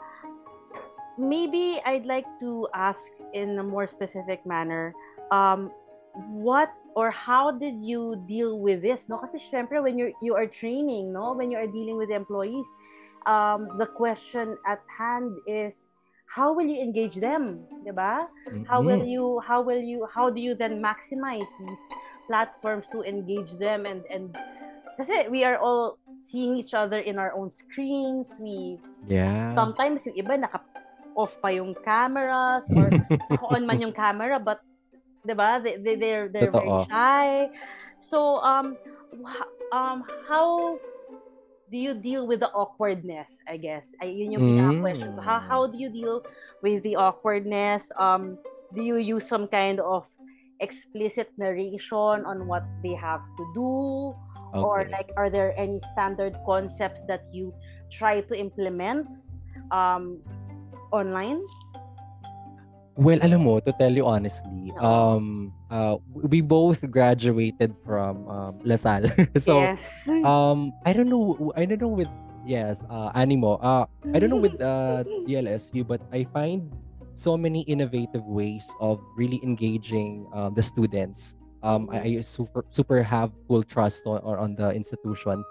maybe 1.19 1.83
I'd 1.85 2.07
like 2.07 2.25
to 2.39 2.67
ask 2.73 3.11
in 3.33 3.59
a 3.59 3.63
more 3.63 3.85
specific 3.85 4.45
manner. 4.45 4.95
Um, 5.31 5.71
what 6.13 6.71
or 6.95 7.11
how 7.11 7.51
did 7.51 7.81
you 7.81 8.21
deal 8.27 8.59
with 8.59 8.81
this 8.81 9.09
no 9.09 9.17
kasi 9.17 9.41
syempre 9.41 9.81
when 9.81 9.97
you 9.97 10.13
you 10.21 10.37
are 10.37 10.45
training 10.45 11.09
no 11.09 11.33
when 11.33 11.49
you 11.49 11.57
are 11.57 11.65
dealing 11.65 11.97
with 11.97 12.13
employees 12.13 12.69
um 13.25 13.65
the 13.81 13.89
question 13.97 14.53
at 14.69 14.77
hand 14.85 15.33
is 15.49 15.89
how 16.25 16.53
will 16.53 16.65
you 16.65 16.79
engage 16.81 17.15
them 17.19 17.63
diba 17.85 18.25
mm-hmm. 18.47 18.63
how 18.65 18.81
will 18.81 19.03
you 19.03 19.39
how 19.45 19.61
will 19.61 19.81
you 19.81 20.07
how 20.09 20.29
do 20.29 20.39
you 20.41 20.55
then 20.55 20.81
maximize 20.81 21.49
these 21.67 21.83
platforms 22.27 22.87
to 22.89 23.03
engage 23.03 23.51
them 23.59 23.85
and 23.85 24.03
and 24.09 24.35
kasi 24.95 25.27
we 25.29 25.43
are 25.43 25.57
all 25.57 25.97
seeing 26.23 26.55
each 26.55 26.73
other 26.73 26.99
in 27.03 27.19
our 27.19 27.33
own 27.35 27.49
screens 27.49 28.39
we 28.39 28.79
yeah 29.09 29.51
sometimes 29.53 30.07
yung 30.07 30.15
iba 30.15 30.33
naka 30.39 30.63
off 31.13 31.37
pa 31.43 31.53
yung 31.53 31.77
cameras 31.85 32.65
or 32.73 32.89
on 33.53 33.67
man 33.67 33.77
yung 33.77 33.93
camera 33.93 34.39
but 34.39 34.63
'di 35.23 35.33
ba? 35.33 35.59
They, 35.63 35.79
they 35.79 35.95
they're 35.95 36.27
they're 36.27 36.51
very 36.51 36.69
shy. 36.87 37.49
So 38.03 38.43
um 38.43 38.75
um 39.71 40.03
how 40.27 40.77
do 41.73 41.81
you 41.81 41.97
deal 41.97 42.29
with 42.29 42.45
the 42.45 42.53
awkwardness, 42.53 43.41
I 43.49 43.57
guess? 43.57 43.97
Ay 43.97 44.13
yun 44.13 44.37
yung 44.37 44.45
pinaka-question 44.45 45.17
How 45.17 45.41
how 45.41 45.65
do 45.65 45.81
you 45.81 45.89
deal 45.89 46.21
with 46.61 46.85
the 46.85 46.93
awkwardness? 46.93 47.89
Um 47.97 48.37
do 48.77 48.85
you 48.85 49.01
use 49.01 49.25
some 49.25 49.49
kind 49.49 49.81
of 49.81 50.05
explicit 50.61 51.33
narration 51.41 52.21
on 52.29 52.45
what 52.45 52.61
they 52.85 52.93
have 52.93 53.25
to 53.25 53.43
do? 53.57 54.13
Okay. 54.53 54.61
Or 54.61 54.85
like 54.93 55.09
are 55.17 55.33
there 55.33 55.57
any 55.57 55.81
standard 55.97 56.37
concepts 56.45 57.01
that 57.09 57.25
you 57.33 57.49
try 57.89 58.21
to 58.21 58.33
implement 58.37 59.09
um 59.73 60.21
online? 60.93 61.41
Well, 62.93 63.17
alam 63.25 63.49
mo, 63.49 63.57
to 63.57 63.73
tell 63.73 63.89
you 63.89 64.05
honestly, 64.05 64.69
um, 64.77 65.49
uh, 65.73 65.97
we 66.13 66.41
both 66.41 66.85
graduated 66.93 67.73
from 67.81 68.29
um, 68.29 68.61
LaSalle. 68.61 69.09
so, 69.41 69.65
yes. 69.65 69.81
um, 70.21 70.73
I 70.85 70.93
don't 70.93 71.09
know, 71.09 71.51
I 71.57 71.65
don't 71.65 71.81
know 71.81 71.89
with, 71.89 72.11
yes, 72.45 72.85
uh, 72.93 73.09
Animo, 73.15 73.57
uh, 73.65 73.85
I 74.13 74.19
don't 74.19 74.29
know 74.29 74.37
with 74.37 74.61
uh, 74.61 75.03
DLSU, 75.25 75.87
but 75.87 76.01
I 76.13 76.29
find 76.29 76.69
so 77.13 77.35
many 77.35 77.61
innovative 77.65 78.25
ways 78.25 78.69
of 78.79 79.01
really 79.17 79.39
engaging 79.41 80.29
uh, 80.33 80.49
the 80.49 80.61
students. 80.61 81.33
Um, 81.63 81.89
I, 81.91 82.21
I 82.21 82.21
super, 82.21 82.63
super 82.69 83.01
have 83.01 83.31
full 83.47 83.63
trust 83.63 84.05
on, 84.05 84.21
on 84.21 84.55
the 84.55 84.69
institution. 84.69 85.43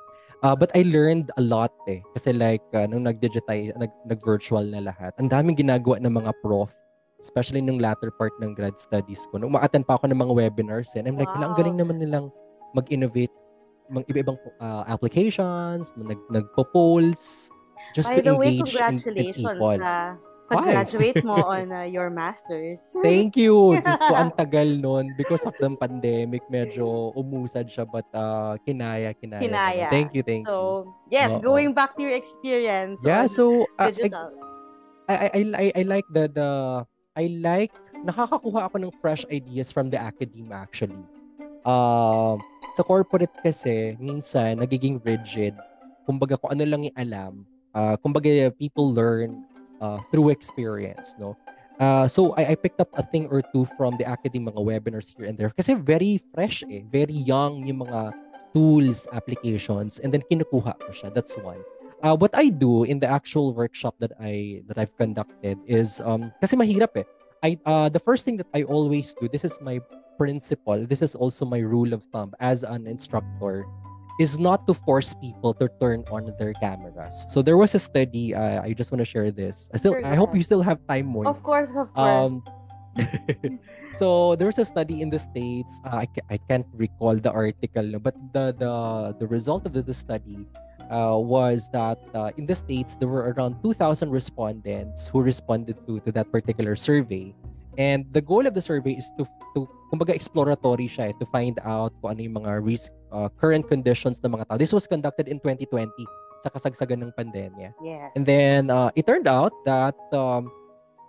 Uh, 0.42 0.54
but 0.54 0.70
I 0.74 0.82
learned 0.82 1.30
a 1.38 1.42
lot 1.42 1.72
eh. 1.88 2.02
Kasi 2.14 2.34
like, 2.34 2.62
uh, 2.74 2.86
nung 2.86 3.02
nag-digitize, 3.02 3.74
nag, 3.78 3.90
nag-virtual 4.06 4.62
na 4.62 4.78
lahat, 4.78 5.14
ang 5.18 5.30
daming 5.30 5.58
ginagawa 5.58 5.98
ng 5.98 6.22
mga 6.22 6.34
prof 6.42 6.70
especially 7.22 7.62
nung 7.62 7.78
latter 7.78 8.10
part 8.10 8.34
ng 8.42 8.52
grad 8.58 8.74
studies 8.76 9.22
ko. 9.30 9.38
Nung 9.38 9.54
ma-attend 9.54 9.86
pa 9.86 9.94
ako 9.94 10.10
ng 10.10 10.18
mga 10.18 10.32
webinars, 10.34 10.90
and 10.98 11.06
I'm 11.06 11.14
like, 11.14 11.30
wow. 11.30 11.46
ang 11.46 11.54
galing 11.54 11.78
naman 11.78 12.02
nilang 12.02 12.34
mag-innovate 12.74 13.30
mga 13.92 14.04
iba-ibang 14.08 14.38
uh, 14.58 14.84
applications, 14.88 15.92
nag 15.94 16.18
nagpo-polls, 16.32 17.52
just 17.92 18.08
By 18.08 18.24
to 18.24 18.34
way, 18.40 18.56
engage 18.56 18.72
congratulations 18.72 19.44
in, 19.44 19.52
in 19.52 19.52
people. 19.52 19.76
Sa 19.76 20.16
pag-graduate 20.52 21.24
mo 21.24 21.36
on 21.56 21.72
uh, 21.72 21.88
your 21.88 22.08
masters. 22.12 22.80
Thank 23.00 23.40
you. 23.40 23.72
Just 23.80 24.04
po 24.04 24.14
ang 24.14 24.32
tagal 24.36 24.80
nun 24.80 25.16
because 25.16 25.48
of 25.48 25.56
the 25.56 25.68
pandemic, 25.80 26.44
medyo 26.52 27.14
umusad 27.16 27.72
siya 27.72 27.88
but 27.88 28.04
uh, 28.12 28.60
kinaya, 28.68 29.16
kinaya. 29.16 29.40
Kinaya. 29.40 29.88
Thank 29.88 30.12
you, 30.12 30.20
thank 30.20 30.44
so, 30.44 30.52
you. 30.52 30.60
So, 30.60 31.08
yes, 31.08 31.30
Uh-oh. 31.32 31.40
going 31.40 31.72
back 31.72 31.96
to 31.96 32.04
your 32.04 32.12
experience. 32.12 33.00
Yeah, 33.00 33.24
so 33.26 33.64
uh, 33.80 33.90
I, 35.08 35.14
I, 35.32 35.40
I, 35.56 35.66
I 35.72 35.82
like 35.88 36.04
the, 36.12 36.28
the 36.28 36.50
I 37.12 37.28
like, 37.44 37.72
nakakakuha 37.92 38.72
ako 38.72 38.76
ng 38.80 38.92
fresh 39.04 39.28
ideas 39.28 39.68
from 39.68 39.92
the 39.92 40.00
academe 40.00 40.48
actually. 40.48 41.04
Uh, 41.60 42.40
sa 42.72 42.82
corporate 42.82 43.32
kasi, 43.44 43.94
minsan, 44.00 44.56
nagiging 44.56 44.96
rigid. 45.04 45.52
Kumbaga, 46.08 46.40
kung 46.40 46.56
ano 46.56 46.64
lang 46.64 46.80
yung 46.88 46.96
alam. 46.96 47.32
Uh, 47.76 48.00
kumbaga, 48.00 48.48
people 48.56 48.88
learn 48.96 49.44
uh, 49.78 50.00
through 50.08 50.32
experience, 50.32 51.14
no? 51.20 51.36
Uh, 51.76 52.08
so, 52.08 52.32
I, 52.40 52.52
I 52.52 52.54
picked 52.56 52.80
up 52.80 52.88
a 52.96 53.04
thing 53.04 53.28
or 53.28 53.44
two 53.52 53.68
from 53.76 54.00
the 54.00 54.08
academe 54.08 54.48
mga 54.48 54.60
webinars 54.64 55.12
here 55.12 55.28
and 55.28 55.36
there. 55.36 55.52
Kasi 55.52 55.76
very 55.76 56.16
fresh 56.32 56.64
eh. 56.64 56.80
Very 56.88 57.14
young 57.14 57.68
yung 57.68 57.84
mga 57.84 58.16
tools, 58.56 59.04
applications. 59.12 60.00
And 60.00 60.08
then, 60.16 60.24
kinukuha 60.24 60.80
ko 60.80 60.90
siya. 60.96 61.12
That's 61.12 61.36
one 61.36 61.60
uh, 62.02 62.16
what 62.16 62.34
I 62.34 62.50
do 62.50 62.84
in 62.84 62.98
the 62.98 63.08
actual 63.08 63.54
workshop 63.54 63.94
that 64.00 64.12
I 64.20 64.62
that 64.66 64.76
I've 64.76 64.94
conducted 64.98 65.58
is 65.66 66.02
um 66.04 66.34
kasi 66.42 66.58
mahirap 66.58 66.98
eh. 66.98 67.06
I 67.42 67.58
uh, 67.66 67.88
the 67.88 68.02
first 68.02 68.24
thing 68.26 68.36
that 68.38 68.50
I 68.54 68.62
always 68.62 69.14
do, 69.18 69.26
this 69.26 69.42
is 69.42 69.58
my 69.62 69.80
principle, 70.18 70.86
this 70.86 71.02
is 71.02 71.14
also 71.14 71.46
my 71.46 71.58
rule 71.58 71.94
of 71.94 72.06
thumb 72.14 72.34
as 72.38 72.62
an 72.62 72.86
instructor 72.86 73.66
is 74.20 74.38
not 74.38 74.66
to 74.68 74.74
force 74.74 75.14
people 75.18 75.54
to 75.54 75.66
turn 75.80 76.04
on 76.12 76.30
their 76.38 76.52
cameras. 76.60 77.26
So 77.28 77.40
there 77.42 77.56
was 77.56 77.74
a 77.74 77.80
study, 77.80 78.34
uh, 78.34 78.62
I 78.62 78.72
just 78.74 78.92
want 78.92 79.00
to 79.00 79.08
share 79.08 79.30
this. 79.32 79.70
I 79.72 79.78
still 79.78 79.94
sure, 79.94 80.04
I 80.04 80.14
hope 80.14 80.36
you 80.36 80.42
still 80.42 80.62
have 80.62 80.78
time 80.86 81.06
more. 81.06 81.26
Of 81.26 81.42
course, 81.42 81.74
of 81.74 81.92
course. 81.94 81.96
Um, 81.96 82.44
so 83.94 84.36
there 84.36 84.46
was 84.46 84.58
a 84.58 84.64
study 84.64 85.00
in 85.00 85.08
the 85.08 85.18
states. 85.18 85.80
Uh, 85.84 86.04
I, 86.04 86.06
I 86.30 86.36
can't 86.48 86.66
recall 86.76 87.16
the 87.16 87.32
article, 87.32 87.98
but 87.98 88.14
the 88.32 88.52
the 88.52 89.16
the 89.18 89.26
result 89.26 89.64
of 89.64 89.72
the 89.72 89.94
study 89.94 90.44
uh, 90.92 91.16
was 91.16 91.72
that 91.72 91.98
uh, 92.14 92.30
in 92.36 92.46
the 92.46 92.54
States, 92.54 92.94
there 92.94 93.08
were 93.08 93.32
around 93.32 93.56
2,000 93.64 94.10
respondents 94.10 95.08
who 95.08 95.22
responded 95.22 95.76
to, 95.88 95.98
to 96.00 96.12
that 96.12 96.30
particular 96.30 96.76
survey. 96.76 97.34
And 97.78 98.04
the 98.12 98.20
goal 98.20 98.46
of 98.46 98.52
the 98.52 98.60
survey 98.60 98.92
is 99.00 99.10
to, 99.16 99.24
to 99.56 99.66
kumbaga 99.90 100.14
exploratory 100.14 100.86
siya, 100.86 101.10
eh, 101.10 101.12
to 101.18 101.26
find 101.26 101.58
out 101.64 101.96
kung 102.02 102.12
ano 102.12 102.20
yung 102.20 102.36
mga 102.44 102.62
risk, 102.62 102.92
uh, 103.10 103.32
current 103.40 103.66
conditions 103.66 104.20
ng 104.22 104.30
mga 104.30 104.48
tao. 104.48 104.56
This 104.60 104.72
was 104.76 104.86
conducted 104.86 105.26
in 105.26 105.40
2020 105.40 105.88
sa 106.44 106.52
kasagsagan 106.52 107.00
ng 107.00 107.12
pandemya. 107.16 107.72
Yes. 107.80 108.12
And 108.12 108.28
then 108.28 108.68
uh, 108.68 108.92
it 108.92 109.06
turned 109.06 109.26
out 109.26 109.56
that 109.64 109.96
um, 110.12 110.52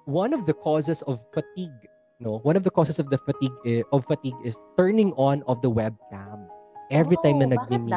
one 0.05 0.31
of 0.31 0.45
the 0.45 0.53
causes 0.53 1.01
of 1.03 1.19
fatigue, 1.35 1.75
no, 2.23 2.39
one 2.47 2.55
of 2.55 2.63
the 2.63 2.71
causes 2.71 2.95
of 2.95 3.11
the 3.11 3.19
fatigue 3.27 3.55
uh, 3.67 3.83
of 3.91 4.07
fatigue 4.07 4.39
is 4.45 4.55
turning 4.79 5.11
on 5.19 5.43
of 5.51 5.59
the 5.59 5.71
webcam 5.71 6.47
every 6.91 7.17
oh, 7.19 7.23
time 7.27 7.43
na 7.43 7.51
nagmi-meeting. 7.51 7.91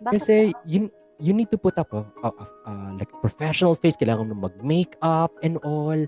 Bakit 0.00 0.14
Kasi 0.16 0.36
you, 0.64 0.88
you 1.20 1.32
need 1.36 1.52
to 1.52 1.60
put 1.60 1.76
up 1.76 1.92
a, 1.92 2.02
a, 2.24 2.28
a, 2.28 2.44
a 2.66 2.72
like 2.96 3.12
professional 3.20 3.76
face, 3.76 3.96
kailangan 3.96 4.32
mo 4.32 4.48
mag-makeup 4.48 5.32
and 5.44 5.60
all. 5.60 6.00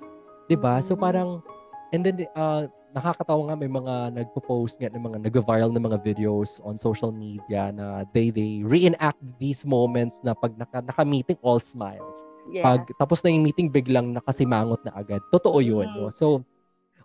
ba? 0.52 0.80
Mm-hmm. 0.80 0.84
So 0.84 0.96
parang 0.96 1.44
and 1.92 2.04
then 2.04 2.24
uh, 2.36 2.68
nakakatawa 2.92 3.52
nga 3.52 3.56
may 3.56 3.70
mga 3.72 3.94
nagpo-post 4.16 4.76
nga 4.80 4.92
ng 4.92 5.00
mga 5.00 5.18
nag-viral 5.28 5.72
na 5.72 5.80
mga 5.80 5.98
videos 6.04 6.60
on 6.64 6.76
social 6.76 7.12
media 7.12 7.72
na 7.72 8.04
they 8.12 8.28
they 8.28 8.60
reenact 8.64 9.20
these 9.40 9.64
moments 9.64 10.20
na 10.20 10.36
pag 10.36 10.52
naka, 10.60 10.84
naka-meeting 10.84 11.40
all 11.40 11.60
smiles. 11.60 12.24
Yeah. 12.52 12.64
Pag 12.64 12.92
tapos 13.00 13.24
na 13.24 13.32
yung 13.32 13.44
meeting 13.44 13.72
biglang 13.72 14.12
nakasimangot 14.12 14.84
na 14.84 14.92
agad. 14.92 15.24
Totoo 15.32 15.60
'yun, 15.64 15.88
mm-hmm. 15.88 16.08
no? 16.08 16.12
So 16.12 16.44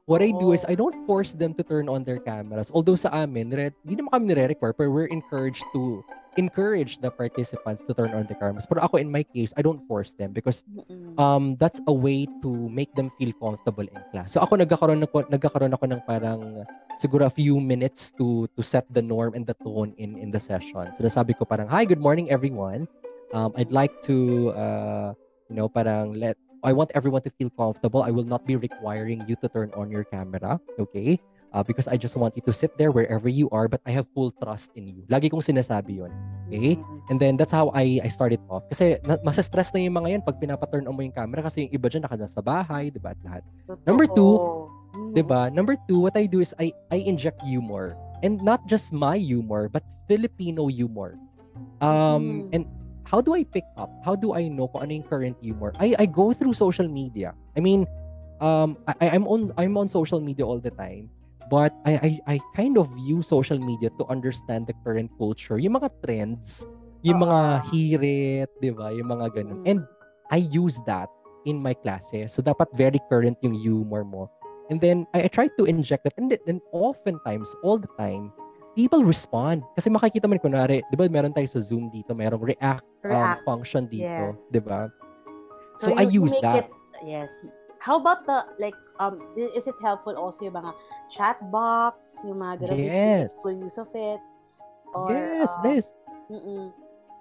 what 0.08 0.24
I 0.24 0.32
do 0.32 0.56
is 0.56 0.64
I 0.68 0.74
don't 0.74 0.96
force 1.06 1.36
them 1.36 1.54
to 1.60 1.64
turn 1.68 1.92
on 1.92 2.08
their 2.08 2.18
cameras. 2.18 2.72
Although 2.72 2.96
sa 2.96 3.12
amin, 3.12 3.52
hindi 3.52 3.96
naman 4.00 4.12
kami 4.16 4.32
nire-require, 4.32 4.72
but 4.72 4.88
we're 4.88 5.12
encouraged 5.12 5.68
to 5.76 6.00
encourage 6.40 7.04
the 7.04 7.12
participants 7.12 7.84
to 7.84 7.92
turn 7.92 8.16
on 8.16 8.24
the 8.24 8.38
cameras. 8.40 8.64
Pero 8.64 8.80
ako, 8.88 9.04
in 9.04 9.12
my 9.12 9.28
case, 9.28 9.52
I 9.60 9.62
don't 9.62 9.84
force 9.84 10.16
them 10.16 10.32
because 10.32 10.64
um, 11.20 11.60
that's 11.60 11.84
a 11.92 11.94
way 11.94 12.24
to 12.40 12.50
make 12.72 12.96
them 12.96 13.12
feel 13.20 13.36
comfortable 13.36 13.84
in 13.84 14.00
class. 14.16 14.32
So 14.32 14.40
ako, 14.40 14.64
nagkakaroon, 14.64 15.04
ako, 15.04 15.28
nagkakaroon 15.28 15.76
ako 15.76 15.86
ng 15.92 16.02
parang 16.08 16.64
siguro 16.96 17.28
a 17.28 17.34
few 17.34 17.60
minutes 17.60 18.16
to 18.16 18.48
to 18.56 18.64
set 18.64 18.88
the 18.88 19.04
norm 19.04 19.36
and 19.36 19.44
the 19.44 19.60
tone 19.60 19.92
in 20.00 20.16
in 20.16 20.32
the 20.32 20.40
session. 20.40 20.88
So 20.96 21.04
nasabi 21.04 21.36
ko 21.36 21.44
parang, 21.44 21.68
Hi, 21.68 21.84
good 21.84 22.00
morning 22.00 22.32
everyone. 22.32 22.88
Um, 23.36 23.52
I'd 23.60 23.76
like 23.76 23.92
to, 24.08 24.56
uh, 24.56 25.12
you 25.52 25.60
know, 25.60 25.68
parang 25.68 26.16
let 26.16 26.40
I 26.64 26.74
want 26.74 26.92
everyone 26.96 27.22
to 27.24 27.32
feel 27.38 27.50
comfortable. 27.54 28.02
I 28.02 28.12
will 28.12 28.26
not 28.26 28.46
be 28.46 28.56
requiring 28.56 29.26
you 29.28 29.36
to 29.42 29.48
turn 29.50 29.70
on 29.78 29.92
your 29.92 30.04
camera, 30.04 30.60
okay? 30.80 31.22
Uh, 31.54 31.64
because 31.64 31.88
I 31.88 31.96
just 31.96 32.18
want 32.18 32.36
you 32.36 32.44
to 32.44 32.54
sit 32.54 32.76
there 32.78 32.92
wherever 32.92 33.30
you 33.30 33.50
are, 33.50 33.68
but 33.68 33.80
I 33.88 33.92
have 33.92 34.06
full 34.14 34.32
trust 34.44 34.76
in 34.76 34.88
you. 34.88 35.02
Lagi 35.08 35.32
kong 35.32 35.42
sinasabi 35.42 36.04
yun. 36.04 36.12
Okay? 36.52 36.76
Mm-hmm. 36.76 37.10
And 37.10 37.18
then 37.18 37.34
that's 37.40 37.56
how 37.56 37.72
I 37.72 38.04
I 38.04 38.10
started 38.12 38.44
off. 38.52 38.68
Kasi 38.68 39.00
na, 39.08 39.16
stress 39.32 39.72
na 39.72 39.80
yung 39.80 39.96
mga 39.96 40.20
yan 40.20 40.22
pag 40.28 40.38
pinapa-turn 40.44 40.86
on 40.86 40.94
mo 40.94 41.02
yung 41.02 41.16
camera 41.16 41.40
kasi 41.40 41.66
yung 41.66 41.72
iba 41.72 41.88
dyan 41.88 42.04
naka 42.04 42.20
sa 42.28 42.44
bahay, 42.44 42.92
di 42.92 43.00
ba? 43.00 43.16
At 43.16 43.22
lahat. 43.24 43.44
Number 43.88 44.06
two, 44.12 44.36
mm-hmm. 44.38 45.14
di 45.16 45.24
ba? 45.24 45.48
Number 45.48 45.80
two, 45.88 46.04
what 46.04 46.20
I 46.20 46.28
do 46.28 46.44
is 46.44 46.52
I, 46.60 46.76
I 46.92 47.00
inject 47.08 47.40
humor. 47.48 47.96
And 48.26 48.44
not 48.44 48.68
just 48.68 48.92
my 48.92 49.16
humor, 49.16 49.72
but 49.72 49.88
Filipino 50.12 50.68
humor. 50.68 51.16
Um, 51.80 52.52
mm-hmm. 52.52 52.56
And 52.60 52.64
how 53.08 53.24
do 53.24 53.34
I 53.34 53.48
pick 53.48 53.64
up? 53.80 53.90
How 54.04 54.16
do 54.20 54.36
I 54.36 54.52
know 54.52 54.68
kung 54.68 54.84
ano 54.84 54.92
yung 55.00 55.08
current 55.08 55.38
humor? 55.40 55.72
I 55.80 55.96
I 55.96 56.06
go 56.06 56.36
through 56.36 56.54
social 56.54 56.92
media. 56.92 57.32
I 57.56 57.64
mean, 57.64 57.88
um 58.44 58.76
I 59.00 59.16
I'm 59.16 59.24
on 59.26 59.56
I'm 59.56 59.80
on 59.80 59.88
social 59.88 60.20
media 60.20 60.44
all 60.44 60.60
the 60.60 60.76
time. 60.76 61.08
But 61.48 61.72
I 61.88 61.96
I 61.96 62.12
I 62.28 62.36
kind 62.52 62.76
of 62.76 62.92
use 63.00 63.32
social 63.32 63.58
media 63.58 63.88
to 63.96 64.04
understand 64.12 64.68
the 64.68 64.76
current 64.84 65.08
culture, 65.16 65.56
yung 65.56 65.80
mga 65.80 65.96
trends, 66.04 66.68
yung 67.00 67.24
mga 67.24 67.64
hirit, 67.72 68.52
'di 68.60 68.76
ba? 68.76 68.92
Yung 68.92 69.08
mga 69.08 69.32
ganun. 69.32 69.64
And 69.64 69.88
I 70.28 70.44
use 70.44 70.84
that 70.84 71.08
in 71.48 71.64
my 71.64 71.72
classes. 71.72 72.36
So 72.36 72.44
dapat 72.44 72.68
very 72.76 73.00
current 73.08 73.40
yung 73.40 73.56
humor 73.56 74.04
mo. 74.04 74.28
And 74.68 74.84
then 74.84 75.08
I, 75.16 75.24
I 75.24 75.30
try 75.32 75.48
to 75.56 75.64
inject 75.64 76.04
that 76.04 76.20
and 76.20 76.28
then 76.28 76.60
oftentimes 76.76 77.56
all 77.64 77.80
the 77.80 77.88
time 77.96 78.36
people 78.78 79.02
respond. 79.02 79.66
Kasi 79.74 79.90
makikita 79.90 80.30
mo 80.30 80.38
kunwari, 80.38 80.86
di 80.86 80.96
ba 80.96 81.10
meron 81.10 81.34
tayo 81.34 81.50
sa 81.50 81.58
Zoom 81.58 81.90
dito, 81.90 82.14
merong 82.14 82.46
react, 82.46 82.86
um, 83.02 83.10
react. 83.10 83.42
Um, 83.42 83.46
function 83.50 83.90
dito, 83.90 84.38
yes. 84.38 84.54
di 84.54 84.62
ba? 84.62 84.94
So, 85.82 85.90
so 85.90 85.98
you, 85.98 85.98
I 85.98 86.04
use 86.06 86.38
that. 86.46 86.70
It, 86.70 87.18
yes. 87.18 87.34
How 87.82 87.98
about 87.98 88.30
the, 88.30 88.46
like, 88.62 88.78
um, 89.02 89.18
is 89.34 89.66
it 89.66 89.78
helpful 89.82 90.14
also 90.14 90.46
yung 90.46 90.62
mga 90.62 90.78
chat 91.10 91.42
box, 91.50 92.22
yung 92.22 92.38
mga 92.38 92.70
ganun, 92.70 92.78
yes. 92.78 93.34
full 93.42 93.58
use 93.58 93.82
of 93.82 93.90
it? 93.98 94.22
Or, 94.94 95.10
yes, 95.10 95.50
uh, 95.58 95.66
this. 95.66 95.90
Mm-mm. 96.30 96.70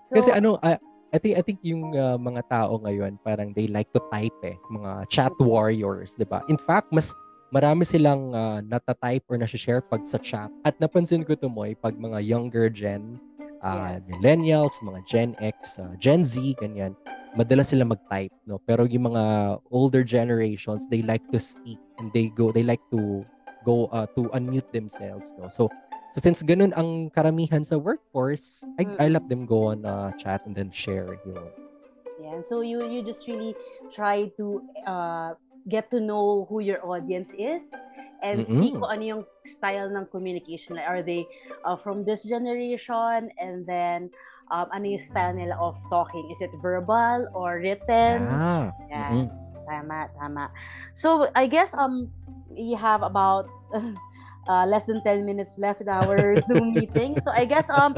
So, 0.04 0.20
Kasi 0.20 0.36
ano, 0.36 0.60
I, 0.60 0.76
I 0.76 1.16
I 1.16 1.18
think 1.18 1.34
I 1.38 1.42
think 1.42 1.58
yung 1.64 1.96
uh, 1.96 2.18
mga 2.20 2.44
tao 2.50 2.76
ngayon 2.82 3.16
parang 3.24 3.54
they 3.56 3.70
like 3.70 3.88
to 3.96 4.02
type 4.12 4.36
eh, 4.44 4.58
mga 4.68 5.08
chat 5.08 5.32
warriors, 5.40 6.12
'di 6.18 6.28
ba? 6.28 6.44
In 6.52 6.60
fact, 6.60 6.92
mas 6.92 7.14
marami 7.56 7.88
silang 7.88 8.36
uh, 8.36 8.60
nata-type 8.60 9.24
or 9.32 9.40
na-share 9.40 9.80
pag 9.80 10.04
sa 10.04 10.20
chat. 10.20 10.52
At 10.60 10.76
napansin 10.76 11.24
ko 11.24 11.32
to 11.32 11.48
mo 11.48 11.64
pag 11.80 11.96
mga 11.96 12.20
younger 12.20 12.68
gen, 12.68 13.16
uh, 13.64 13.96
yes. 13.96 14.04
millennials, 14.12 14.74
mga 14.84 15.00
Gen 15.08 15.30
X, 15.40 15.80
uh, 15.80 15.96
Gen 15.96 16.20
Z, 16.20 16.36
ganyan, 16.60 16.92
madalas 17.32 17.72
sila 17.72 17.88
mag-type, 17.88 18.32
no? 18.44 18.60
Pero 18.68 18.84
yung 18.84 19.08
mga 19.16 19.24
older 19.72 20.04
generations, 20.04 20.84
they 20.92 21.00
like 21.00 21.24
to 21.32 21.40
speak 21.40 21.80
and 21.96 22.12
they 22.12 22.28
go 22.28 22.52
they 22.52 22.60
like 22.60 22.84
to 22.92 23.24
go 23.64 23.88
uh, 23.88 24.04
to 24.12 24.28
unmute 24.36 24.68
themselves, 24.76 25.32
no? 25.40 25.48
So 25.48 25.72
So 26.16 26.24
since 26.24 26.40
ganun 26.40 26.72
ang 26.72 27.12
karamihan 27.12 27.60
sa 27.60 27.76
workforce, 27.76 28.64
I, 28.80 28.88
mm. 28.88 28.96
I 28.96 29.12
let 29.12 29.28
them 29.28 29.44
go 29.44 29.68
on 29.68 29.84
uh, 29.84 30.16
chat 30.16 30.40
and 30.48 30.56
then 30.56 30.72
share 30.72 31.12
you 31.28 31.36
know. 31.36 31.52
Yeah, 32.16 32.40
so 32.48 32.64
you 32.64 32.88
you 32.88 33.04
just 33.04 33.28
really 33.28 33.52
try 33.92 34.32
to 34.40 34.64
uh, 34.88 35.36
get 35.68 35.90
to 35.90 36.00
know 36.00 36.46
who 36.48 36.60
your 36.60 36.78
audience 36.86 37.30
is 37.38 37.74
and 38.22 38.40
Mm-mm. 38.40 38.46
see 38.46 38.70
kung 38.72 38.86
ano 38.86 39.02
yung 39.02 39.22
style 39.44 39.90
ng 39.90 40.06
communication. 40.08 40.76
Like, 40.76 40.88
are 40.88 41.02
they 41.02 41.26
uh, 41.64 41.76
from 41.76 42.04
this 42.04 42.24
generation? 42.24 43.30
And 43.38 43.66
then, 43.66 44.10
um, 44.50 44.70
ano 44.72 44.96
yung 44.96 45.04
style 45.04 45.34
nila 45.34 45.58
of 45.58 45.76
talking? 45.90 46.30
Is 46.30 46.40
it 46.40 46.50
verbal 46.62 47.28
or 47.34 47.58
written? 47.58 48.22
Yeah. 48.22 48.70
yeah. 48.88 49.10
Mm-hmm. 49.10 49.66
Tama, 49.66 49.98
tama. 50.14 50.44
So, 50.94 51.26
I 51.34 51.50
guess 51.50 51.74
um, 51.74 52.10
we 52.48 52.72
have 52.78 53.02
about 53.02 53.50
uh, 54.48 54.64
less 54.66 54.84
than 54.86 55.02
10 55.02 55.24
minutes 55.26 55.58
left 55.58 55.80
in 55.80 55.88
our 55.88 56.40
Zoom 56.46 56.72
meeting. 56.72 57.18
So 57.20 57.30
I 57.30 57.44
guess 57.44 57.68
um 57.70 57.96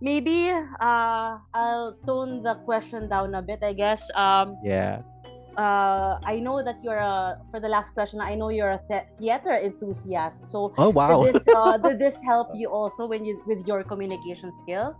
maybe 0.00 0.50
uh 0.50 1.38
I'll 1.54 1.96
tone 2.06 2.42
the 2.42 2.56
question 2.64 3.08
down 3.08 3.34
a 3.34 3.42
bit. 3.42 3.62
I 3.62 3.72
guess 3.72 4.08
um 4.14 4.56
yeah. 4.64 5.02
Uh, 5.56 6.18
I 6.24 6.40
know 6.40 6.62
that 6.62 6.80
you're 6.82 7.00
a 7.00 7.40
for 7.50 7.60
the 7.60 7.68
last 7.68 7.92
question. 7.92 8.20
I 8.20 8.34
know 8.34 8.48
you're 8.48 8.72
a 8.72 8.80
th- 8.88 9.08
theater 9.18 9.52
enthusiast. 9.52 10.46
So 10.46 10.72
oh 10.78 10.90
wow, 10.90 11.24
did 11.24 11.34
this, 11.34 11.48
uh, 11.48 11.76
did 11.84 11.98
this 11.98 12.16
help 12.24 12.48
you 12.54 12.68
also 12.68 13.06
when 13.06 13.24
you 13.24 13.42
with 13.46 13.66
your 13.66 13.84
communication 13.84 14.52
skills? 14.52 14.96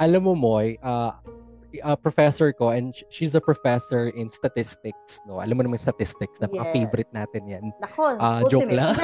Alam 0.00 0.24
mo, 0.24 0.34
Moy, 0.34 0.78
uh, 0.82 1.12
uh, 1.84 1.94
professor 1.94 2.52
ko 2.52 2.74
and 2.74 2.94
she's 3.10 3.34
a 3.34 3.40
professor 3.40 4.10
in 4.10 4.30
statistics, 4.30 5.22
no? 5.26 5.38
Alam 5.38 5.58
mo 5.58 5.62
naman 5.62 5.78
statistics, 5.78 6.42
napaka-favorite 6.42 7.10
natin 7.14 7.42
'yan. 7.46 7.64
Nako, 7.78 8.18
uh, 8.18 8.42
joke 8.50 8.70
lang. 8.70 8.96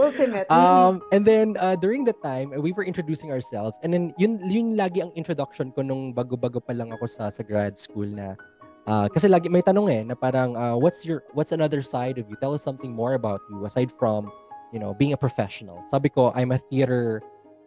ultimate. 0.00 0.48
Um 0.54 1.02
and 1.12 1.26
then 1.26 1.58
uh, 1.60 1.76
during 1.76 2.06
the 2.06 2.16
time, 2.24 2.54
we 2.56 2.72
were 2.72 2.86
introducing 2.86 3.28
ourselves 3.28 3.76
and 3.84 3.92
then 3.92 4.16
yun 4.16 4.40
yun 4.40 4.78
lagi 4.78 5.04
ang 5.04 5.12
introduction 5.18 5.74
ko 5.74 5.84
nung 5.84 6.14
bago-bago 6.14 6.62
pa 6.62 6.72
lang 6.72 6.94
ako 6.94 7.04
sa 7.10 7.28
sa 7.28 7.42
grad 7.44 7.76
school 7.76 8.06
na 8.06 8.38
uh, 8.86 9.06
kasi 9.08 9.28
lagi 9.28 9.48
may 9.48 9.62
tanong 9.62 9.86
eh 9.90 10.02
na 10.04 10.14
parang 10.14 10.56
uh, 10.56 10.76
what's 10.76 11.04
your 11.04 11.24
what's 11.32 11.52
another 11.52 11.82
side 11.82 12.18
of 12.18 12.28
you? 12.28 12.36
Tell 12.40 12.54
us 12.54 12.62
something 12.62 12.92
more 12.92 13.14
about 13.14 13.40
you 13.50 13.64
aside 13.64 13.92
from 13.94 14.32
you 14.72 14.80
know 14.80 14.94
being 14.94 15.12
a 15.12 15.20
professional. 15.20 15.82
Sabi 15.86 16.08
ko 16.08 16.32
I'm 16.36 16.52
a 16.52 16.60
theater 16.70 17.22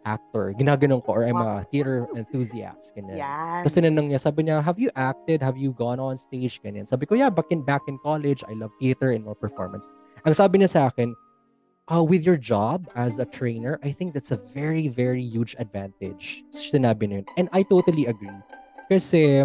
actor. 0.08 0.54
Ginaganon 0.56 1.04
ko 1.04 1.20
or 1.20 1.22
I'm 1.28 1.36
a 1.36 1.68
theater 1.68 2.08
enthusiast. 2.16 2.96
Ganyan. 2.96 3.20
Yan. 3.20 3.60
Tapos 3.64 3.76
tinanong 3.76 4.06
niya, 4.08 4.20
sabi 4.20 4.48
niya, 4.48 4.64
have 4.64 4.80
you 4.80 4.88
acted? 4.96 5.44
Have 5.44 5.60
you 5.60 5.76
gone 5.76 6.00
on 6.00 6.16
stage? 6.16 6.60
Ganyan. 6.64 6.88
Sabi 6.88 7.04
ko, 7.04 7.14
yeah, 7.14 7.28
back 7.28 7.52
in, 7.52 7.60
back 7.60 7.84
in 7.86 8.00
college, 8.00 8.40
I 8.48 8.56
love 8.56 8.72
theater 8.80 9.12
and 9.12 9.24
more 9.24 9.36
performance. 9.36 9.88
Ang 10.24 10.32
sabi 10.32 10.64
niya 10.64 10.70
sa 10.72 10.80
akin, 10.88 11.12
uh, 11.92 12.02
with 12.02 12.24
your 12.24 12.36
job 12.40 12.88
as 12.96 13.18
a 13.18 13.26
trainer, 13.28 13.76
I 13.84 13.92
think 13.92 14.14
that's 14.14 14.32
a 14.32 14.40
very, 14.56 14.88
very 14.88 15.22
huge 15.22 15.56
advantage. 15.58 16.44
Sinabi 16.52 17.12
niya 17.12 17.18
yun. 17.22 17.26
And 17.36 17.46
I 17.52 17.62
totally 17.62 18.06
agree. 18.08 18.32
Kasi, 18.88 19.44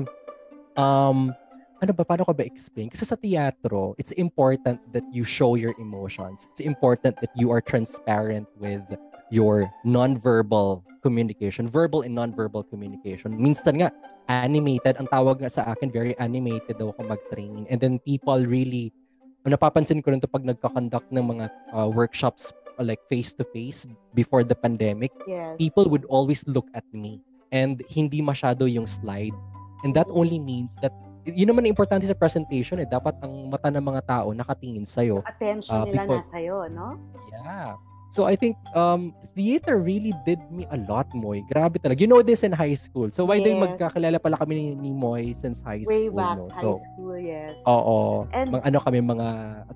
um, 0.80 1.36
ano 1.84 1.92
ba, 1.92 2.08
paano 2.08 2.24
ko 2.24 2.32
ba 2.32 2.48
explain? 2.48 2.88
Kasi 2.88 3.04
sa 3.04 3.20
teatro, 3.20 3.92
it's 4.00 4.16
important 4.16 4.80
that 4.96 5.04
you 5.12 5.28
show 5.28 5.60
your 5.60 5.76
emotions. 5.84 6.48
It's 6.56 6.64
important 6.64 7.20
that 7.20 7.36
you 7.36 7.52
are 7.52 7.60
transparent 7.60 8.48
with 8.56 8.88
your 9.28 9.68
non-verbal 9.84 10.88
communication, 11.04 11.68
verbal 11.68 12.08
and 12.08 12.16
non-verbal 12.16 12.64
communication. 12.72 13.36
Minsan 13.36 13.84
nga, 13.84 13.92
animated. 14.32 14.96
Ang 14.96 15.12
tawag 15.12 15.44
nga 15.44 15.52
sa 15.52 15.68
akin, 15.76 15.92
very 15.92 16.16
animated 16.24 16.80
daw 16.80 16.96
ako 16.96 17.04
mag-training. 17.20 17.68
And 17.68 17.84
then 17.84 18.00
people 18.00 18.40
really, 18.40 18.96
napapansin 19.44 20.00
ko 20.00 20.16
rin 20.16 20.24
to 20.24 20.32
pag 20.32 20.48
nagka-conduct 20.48 21.12
ng 21.12 21.26
mga 21.36 21.46
uh, 21.76 21.92
workshops 21.92 22.56
like 22.80 23.04
face-to-face 23.12 23.92
before 24.16 24.48
the 24.48 24.56
pandemic, 24.56 25.12
yes. 25.28 25.60
people 25.60 25.92
would 25.92 26.08
always 26.08 26.48
look 26.48 26.72
at 26.72 26.88
me. 26.96 27.20
And 27.52 27.84
hindi 27.92 28.24
masyado 28.24 28.72
yung 28.72 28.88
slide. 28.88 29.36
And 29.84 29.92
that 30.00 30.08
only 30.10 30.40
means 30.40 30.80
that 30.80 30.96
yun 31.26 31.48
naman 31.48 31.64
ang 31.64 31.74
importante 31.74 32.04
sa 32.04 32.16
presentation 32.16 32.80
eh. 32.84 32.88
Dapat 32.88 33.24
ang 33.24 33.48
mata 33.48 33.72
ng 33.72 33.84
mga 33.84 34.02
tao 34.04 34.28
nakatingin 34.36 34.84
sa'yo. 34.84 35.24
Attention 35.24 35.74
uh, 35.74 35.86
nila 35.88 36.04
people, 36.04 36.20
na 36.20 36.26
sa'yo, 36.28 36.58
no? 36.68 36.88
Yeah. 37.32 37.80
So 38.14 38.30
I 38.30 38.38
think 38.38 38.62
um 38.78 39.10
theater 39.34 39.82
really 39.82 40.14
did 40.22 40.38
me 40.54 40.70
a 40.70 40.78
lot, 40.78 41.10
Moy. 41.18 41.42
Grabe 41.50 41.82
talaga. 41.82 41.98
You 41.98 42.06
know 42.06 42.22
this 42.22 42.46
in 42.46 42.54
high 42.54 42.78
school. 42.78 43.10
So 43.10 43.26
why 43.26 43.42
yes. 43.42 43.50
din 43.50 43.58
magkakilala 43.58 44.22
pala 44.22 44.38
kami 44.38 44.54
ni, 44.54 44.66
ni 44.78 44.92
Moy 44.94 45.34
since 45.34 45.66
high 45.66 45.82
Way 45.82 46.14
school, 46.14 46.22
back 46.22 46.38
no? 46.38 46.46
So, 46.54 46.68
high 46.78 46.86
school, 46.94 47.18
yes. 47.18 47.58
Oo. 47.66 48.30
And, 48.30 48.54
mga, 48.54 48.70
ano 48.70 48.78
kami 48.86 49.02
mga 49.02 49.28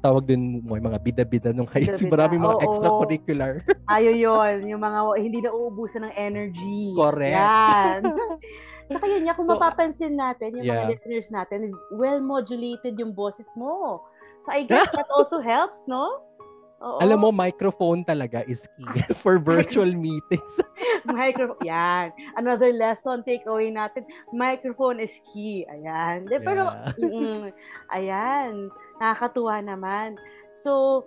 tawag 0.06 0.30
din 0.30 0.62
Moy, 0.62 0.78
mga 0.78 1.02
bida-bida 1.02 1.50
nung 1.50 1.66
high 1.66 1.90
school. 1.90 2.14
Maraming 2.14 2.46
mga 2.46 2.58
oh, 2.62 2.66
extracurricular. 2.70 3.54
Ayo 3.90 4.14
'yon, 4.14 4.70
yung 4.70 4.86
mga 4.86 5.00
hindi 5.18 5.42
na 5.42 5.50
uubusan 5.50 6.06
ng 6.06 6.14
energy. 6.14 6.94
Correct. 6.94 7.34
Yan. 7.42 8.06
Saka 8.88 9.06
yun 9.08 9.28
nga, 9.28 9.36
kung 9.36 9.48
so, 9.48 9.60
mapapansin 9.60 10.16
natin, 10.16 10.56
yung 10.56 10.66
yeah. 10.68 10.88
mga 10.88 10.96
listeners 10.96 11.28
natin, 11.28 11.76
well-modulated 11.92 12.96
yung 12.96 13.12
boses 13.12 13.52
mo. 13.60 14.04
So 14.44 14.56
I 14.56 14.64
guess 14.64 14.88
that 14.96 15.12
also 15.12 15.44
helps, 15.54 15.84
no? 15.88 16.24
Oo. 16.78 17.02
Alam 17.02 17.18
mo, 17.26 17.30
microphone 17.34 18.06
talaga 18.06 18.46
is 18.46 18.70
key 18.78 19.02
for 19.22 19.42
virtual 19.42 19.90
meetings. 20.06 20.54
microphone. 21.10 21.58
Yan. 21.66 22.14
Another 22.38 22.70
lesson 22.70 23.26
take 23.26 23.50
away 23.50 23.74
natin. 23.74 24.06
Microphone 24.30 25.02
is 25.02 25.14
key. 25.34 25.66
Ayan. 25.66 26.30
De, 26.30 26.38
pero, 26.38 26.70
mm, 27.02 27.50
ayan. 27.90 28.70
Nakakatuwa 29.02 29.58
naman. 29.66 30.22
So, 30.54 31.06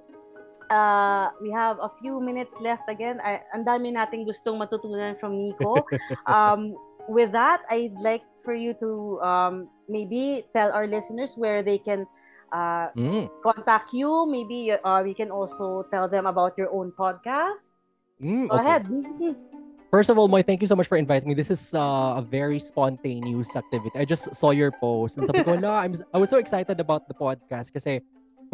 uh, 0.74 1.30
we 1.38 1.54
have 1.54 1.78
a 1.78 1.90
few 2.02 2.18
minutes 2.18 2.58
left 2.58 2.90
again. 2.90 3.22
I, 3.22 3.38
ang 3.54 3.62
dami 3.62 3.94
nating 3.94 4.26
gustong 4.26 4.58
matutunan 4.58 5.14
from 5.22 5.38
Nico. 5.38 5.86
Um, 6.26 6.74
with 7.10 7.34
that, 7.34 7.66
I'd 7.68 7.98
like 7.98 8.22
for 8.46 8.54
you 8.54 8.72
to 8.80 9.20
um, 9.20 9.68
maybe 9.88 10.46
tell 10.54 10.70
our 10.72 10.86
listeners 10.86 11.34
where 11.34 11.62
they 11.62 11.78
can 11.78 12.06
uh, 12.54 12.94
mm. 12.94 13.28
contact 13.42 13.92
you. 13.92 14.26
Maybe 14.30 14.72
uh, 14.72 15.02
we 15.02 15.12
can 15.12 15.30
also 15.30 15.84
tell 15.90 16.08
them 16.08 16.26
about 16.26 16.56
your 16.56 16.70
own 16.70 16.94
podcast. 16.94 17.74
Mm, 18.22 18.48
Go 18.48 18.56
okay. 18.56 18.64
ahead. 18.64 18.86
First 19.90 20.08
of 20.08 20.18
all, 20.18 20.28
Moy, 20.28 20.42
thank 20.46 20.62
you 20.62 20.70
so 20.70 20.76
much 20.76 20.86
for 20.86 20.94
inviting 20.96 21.28
me. 21.28 21.34
This 21.34 21.50
is 21.50 21.74
uh, 21.74 22.22
a 22.22 22.22
very 22.22 22.60
spontaneous 22.60 23.56
activity. 23.56 23.98
I 23.98 24.04
just 24.04 24.32
saw 24.36 24.54
your 24.54 24.70
post 24.70 25.18
and 25.18 25.26
sabi 25.26 25.42
ko, 25.42 25.58
no, 25.58 25.74
I'm, 25.74 25.98
I 26.14 26.18
was 26.22 26.30
so 26.30 26.38
excited 26.38 26.78
about 26.78 27.10
the 27.10 27.14
podcast 27.14 27.74
kasi 27.74 27.98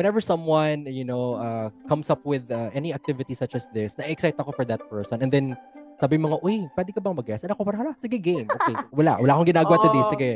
whenever 0.01 0.25
someone, 0.25 0.89
you 0.89 1.05
know, 1.05 1.37
uh, 1.37 1.69
comes 1.89 2.09
up 2.09 2.25
with 2.25 2.49
uh, 2.49 2.73
any 2.73 2.95
activity 2.97 3.37
such 3.37 3.55
as 3.55 3.69
this, 3.69 3.99
na-excite 4.01 4.41
ako 4.41 4.53
for 4.53 4.65
that 4.65 4.81
person. 4.89 5.21
And 5.21 5.29
then, 5.29 5.61
sabi 5.97 6.21
mga, 6.21 6.45
uy, 6.45 6.69
pwede 6.77 6.93
ka 6.93 7.01
bang 7.01 7.17
mag-guest? 7.17 7.45
And 7.49 7.53
ako, 7.57 7.65
parang, 7.65 7.97
sige, 7.97 8.21
game. 8.21 8.45
Okay, 8.49 8.75
wala. 8.99 9.17
Wala 9.17 9.33
akong 9.37 9.49
ginagawa 9.49 9.77
oh. 9.81 9.85
today. 9.89 10.05
Sige. 10.13 10.31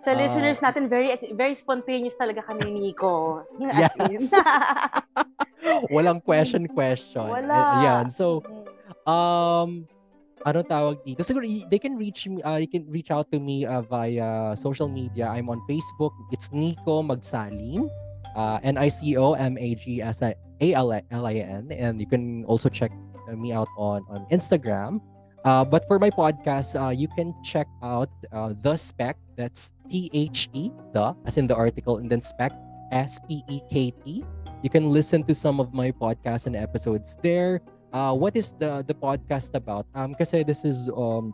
Sa 0.00 0.14
uh, 0.14 0.16
listeners 0.16 0.58
natin, 0.64 0.88
very 0.88 1.12
very 1.36 1.52
spontaneous 1.52 2.16
talaga 2.16 2.40
kami 2.46 2.72
ni 2.72 2.88
Nico. 2.88 3.44
Yes. 3.60 4.32
Walang 5.94 6.24
question 6.24 6.64
question. 6.72 7.28
Wala. 7.28 7.84
Yan. 7.84 8.08
So, 8.08 8.40
um, 9.04 9.84
ano 10.40 10.64
tawag 10.64 11.04
dito? 11.04 11.20
Siguro, 11.20 11.44
they 11.44 11.76
can 11.76 12.00
reach 12.00 12.24
me, 12.24 12.40
uh, 12.40 12.56
you 12.56 12.70
can 12.70 12.88
reach 12.88 13.12
out 13.12 13.28
to 13.28 13.36
me 13.36 13.68
uh, 13.68 13.84
via 13.84 14.56
social 14.56 14.88
media. 14.88 15.28
I'm 15.28 15.52
on 15.52 15.60
Facebook. 15.68 16.16
It's 16.32 16.48
Nico 16.48 17.04
Magsalin. 17.04 17.84
Uh, 18.32 18.62
N-I-C-O-M-A-G-S-A-L-I-N. 18.62 19.12
And 21.74 22.00
you 22.00 22.06
can 22.06 22.44
also 22.46 22.70
check 22.70 22.94
me 23.36 23.52
out 23.52 23.68
on, 23.76 24.04
on 24.08 24.26
Instagram. 24.30 25.00
Uh, 25.44 25.64
but 25.64 25.86
for 25.88 25.98
my 25.98 26.10
podcast, 26.10 26.76
uh, 26.76 26.90
you 26.90 27.08
can 27.16 27.34
check 27.42 27.66
out 27.82 28.10
uh, 28.32 28.52
The 28.60 28.76
Spec. 28.76 29.16
That's 29.36 29.72
T 29.88 30.10
H 30.12 30.50
E, 30.52 30.70
the, 30.92 31.16
as 31.24 31.38
in 31.38 31.46
the 31.46 31.56
article, 31.56 31.96
and 31.96 32.10
then 32.10 32.20
Spec, 32.20 32.52
S 32.92 33.18
P 33.26 33.42
E 33.48 33.60
K 33.70 33.90
T. 34.04 34.24
You 34.62 34.68
can 34.68 34.92
listen 34.92 35.24
to 35.24 35.34
some 35.34 35.58
of 35.58 35.72
my 35.72 35.92
podcasts 35.92 36.44
and 36.44 36.54
episodes 36.54 37.16
there. 37.22 37.62
Uh, 37.92 38.12
what 38.12 38.36
is 38.36 38.52
the 38.52 38.84
the 38.86 38.92
podcast 38.92 39.56
about? 39.56 39.86
Um, 39.96 40.12
kasi 40.12 40.44
this 40.44 40.68
is 40.68 40.92
um 40.92 41.32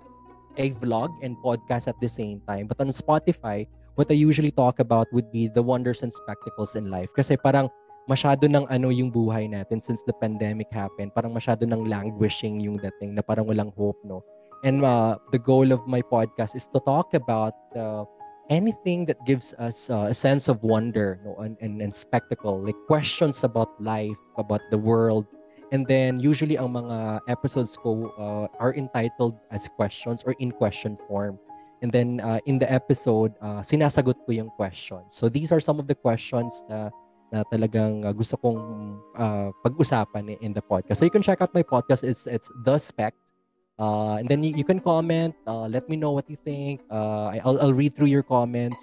a 0.57 0.71
vlog 0.79 1.11
and 1.21 1.37
podcast 1.43 1.91
at 1.91 1.99
the 2.01 2.09
same 2.09 2.41
time. 2.47 2.71
But 2.71 2.81
on 2.81 2.89
Spotify, 2.95 3.67
what 3.99 4.07
I 4.09 4.15
usually 4.15 4.55
talk 4.55 4.79
about 4.79 5.11
would 5.13 5.29
be 5.35 5.49
the 5.51 5.61
wonders 5.61 6.01
and 6.07 6.13
spectacles 6.15 6.79
in 6.79 6.89
life. 6.89 7.11
Kasi 7.13 7.37
parang 7.37 7.69
masyado 8.07 8.47
ng 8.47 8.67
ano 8.71 8.89
yung 8.95 9.11
buhay 9.11 9.51
natin 9.51 9.83
since 9.83 10.03
the 10.07 10.15
pandemic 10.15 10.71
happened. 10.71 11.11
Parang 11.13 11.35
masyado 11.35 11.67
ng 11.67 11.91
languishing 11.91 12.63
yung 12.63 12.79
dating 12.79 13.19
na 13.19 13.23
parang 13.23 13.47
walang 13.47 13.75
hope, 13.75 13.99
no? 14.07 14.23
And 14.65 14.83
uh, 14.83 15.19
the 15.31 15.39
goal 15.39 15.71
of 15.71 15.85
my 15.87 16.01
podcast 16.01 16.57
is 16.57 16.67
to 16.73 16.81
talk 16.81 17.13
about 17.15 17.55
uh, 17.77 18.07
anything 18.49 19.05
that 19.07 19.19
gives 19.27 19.55
us 19.59 19.91
uh, 19.91 20.09
a 20.09 20.15
sense 20.15 20.49
of 20.49 20.63
wonder 20.63 21.21
no, 21.25 21.37
and, 21.43 21.59
and, 21.61 21.83
and 21.83 21.95
spectacle, 21.95 22.63
like 22.63 22.79
questions 22.87 23.45
about 23.45 23.69
life, 23.83 24.17
about 24.39 24.63
the 24.71 24.79
world. 24.79 25.27
And 25.73 25.87
then 25.87 26.21
usually 26.21 26.57
ang 26.57 26.79
mga 26.79 27.21
episodes 27.29 27.77
ko 27.77 28.15
uh, 28.19 28.47
are 28.63 28.75
entitled 28.75 29.35
as 29.51 29.69
questions 29.69 30.23
or 30.25 30.35
in 30.39 30.53
question 30.53 30.97
form. 31.09 31.39
And 31.83 31.93
then 31.93 32.21
uh, 32.21 32.39
in 32.47 32.59
the 32.59 32.71
episode, 32.73 33.35
uh, 33.43 33.61
sinasagot 33.61 34.25
ko 34.25 34.33
yung 34.33 34.51
questions. 34.57 35.15
So 35.15 35.29
these 35.29 35.53
are 35.53 35.61
some 35.61 35.79
of 35.79 35.87
the 35.87 35.95
questions 35.95 36.65
na 36.71 36.89
na 37.33 37.43
talagang 37.47 38.07
uh, 38.07 38.13
gusto 38.15 38.37
kong 38.39 38.59
uh, 39.19 39.51
pag-usapan 39.63 40.39
in 40.41 40.53
the 40.53 40.63
podcast. 40.63 40.99
So 41.01 41.05
you 41.05 41.11
can 41.11 41.23
check 41.23 41.43
out 41.43 41.51
my 41.55 41.63
podcast. 41.63 42.07
It's 42.07 42.27
it's 42.27 42.51
The 42.65 42.79
Spect. 42.79 43.17
Uh, 43.77 44.17
and 44.17 44.25
then 44.25 44.41
you, 44.41 44.57
you 44.57 44.65
can 44.65 44.81
comment. 44.81 45.37
Uh, 45.45 45.69
let 45.69 45.85
me 45.89 46.01
know 46.01 46.11
what 46.13 46.25
you 46.33 46.37
think. 46.41 46.81
Uh, 46.89 47.37
I'll, 47.45 47.61
I'll 47.61 47.77
read 47.77 47.93
through 47.93 48.09
your 48.09 48.23
comments. 48.25 48.81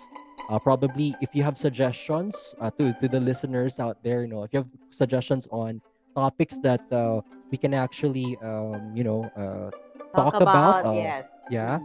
Uh, 0.49 0.59
probably 0.59 1.15
if 1.21 1.33
you 1.33 1.41
have 1.41 1.57
suggestions 1.57 2.53
uh, 2.61 2.69
to 2.77 2.93
to 3.01 3.07
the 3.07 3.17
listeners 3.17 3.79
out 3.79 3.97
there, 4.03 4.21
you 4.21 4.29
know, 4.29 4.43
if 4.43 4.53
you 4.53 4.61
have 4.61 4.69
suggestions 4.91 5.47
on 5.49 5.81
topics 6.13 6.59
that 6.61 6.83
uh, 6.93 7.25
we 7.49 7.57
can 7.57 7.73
actually, 7.73 8.37
um, 8.43 8.91
you 8.93 9.01
know, 9.01 9.25
uh, 9.33 9.71
talk, 10.13 10.37
Talk 10.37 10.43
about. 10.45 10.85
about, 10.85 10.93
uh, 10.93 10.99
yes. 10.99 11.25
yeah. 11.49 11.79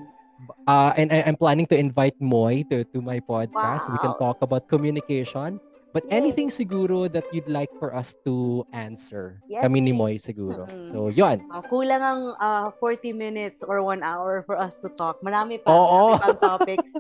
Uh, 0.69 0.93
and 1.01 1.11
I, 1.11 1.25
I'm 1.27 1.37
planning 1.37 1.67
to 1.73 1.77
invite 1.79 2.15
Moy 2.21 2.63
to, 2.71 2.85
to 2.93 2.99
my 3.01 3.19
podcast. 3.25 3.89
We 3.91 3.99
can 4.05 4.13
Wow. 4.21 4.37
talk 4.37 4.39
about 4.43 4.69
communication. 4.69 5.59
But 5.99 6.07
Yay. 6.07 6.15
anything 6.15 6.47
siguro 6.47 7.11
that 7.11 7.27
you'd 7.35 7.51
like 7.51 7.75
for 7.83 7.91
us 7.91 8.15
to 8.23 8.63
answer. 8.71 9.43
Yes, 9.51 9.67
Kami 9.67 9.83
ni 9.83 9.91
Moy 9.91 10.15
siguro. 10.15 10.71
Mm-mm. 10.71 10.87
So, 10.87 11.11
yun. 11.11 11.43
Uh, 11.51 11.59
kulang 11.67 11.99
ang 11.99 12.23
uh, 12.39 12.71
40 12.71 13.11
minutes 13.19 13.67
or 13.67 13.83
1 13.83 14.07
hour 14.07 14.47
for 14.47 14.55
us 14.55 14.79
to 14.79 14.95
talk. 14.95 15.19
Marami 15.27 15.59
pa. 15.59 15.75
Oo. 15.75 16.15
Marami 16.15 16.23
pang 16.23 16.39
topics. 16.39 16.95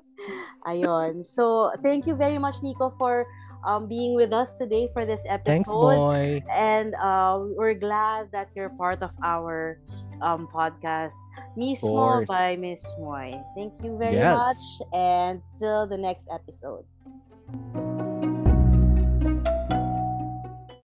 Ayun. 0.67 1.23
So, 1.23 1.71
thank 1.79 2.11
you 2.11 2.19
very 2.19 2.43
much, 2.43 2.59
Nico, 2.59 2.91
for 2.99 3.23
um, 3.63 3.87
being 3.87 4.19
with 4.19 4.35
us 4.35 4.59
today 4.59 4.91
for 4.91 5.07
this 5.07 5.23
episode. 5.31 5.63
Thanks, 5.63 5.71
Moy. 5.71 6.43
And 6.51 6.99
uh, 6.99 7.39
we're 7.55 7.79
glad 7.79 8.35
that 8.35 8.51
you're 8.59 8.75
part 8.75 9.07
of 9.07 9.15
our 9.23 9.79
um, 10.19 10.51
podcast, 10.51 11.15
Mismo 11.55 12.27
by 12.27 12.59
Miss 12.59 12.83
Moy. 12.99 13.39
Thank 13.55 13.79
you 13.79 13.95
very 13.95 14.19
Yes. 14.19 14.43
much. 14.43 14.63
And 14.91 15.39
till 15.63 15.87
the 15.87 15.95
next 16.03 16.27
episode. 16.35 16.83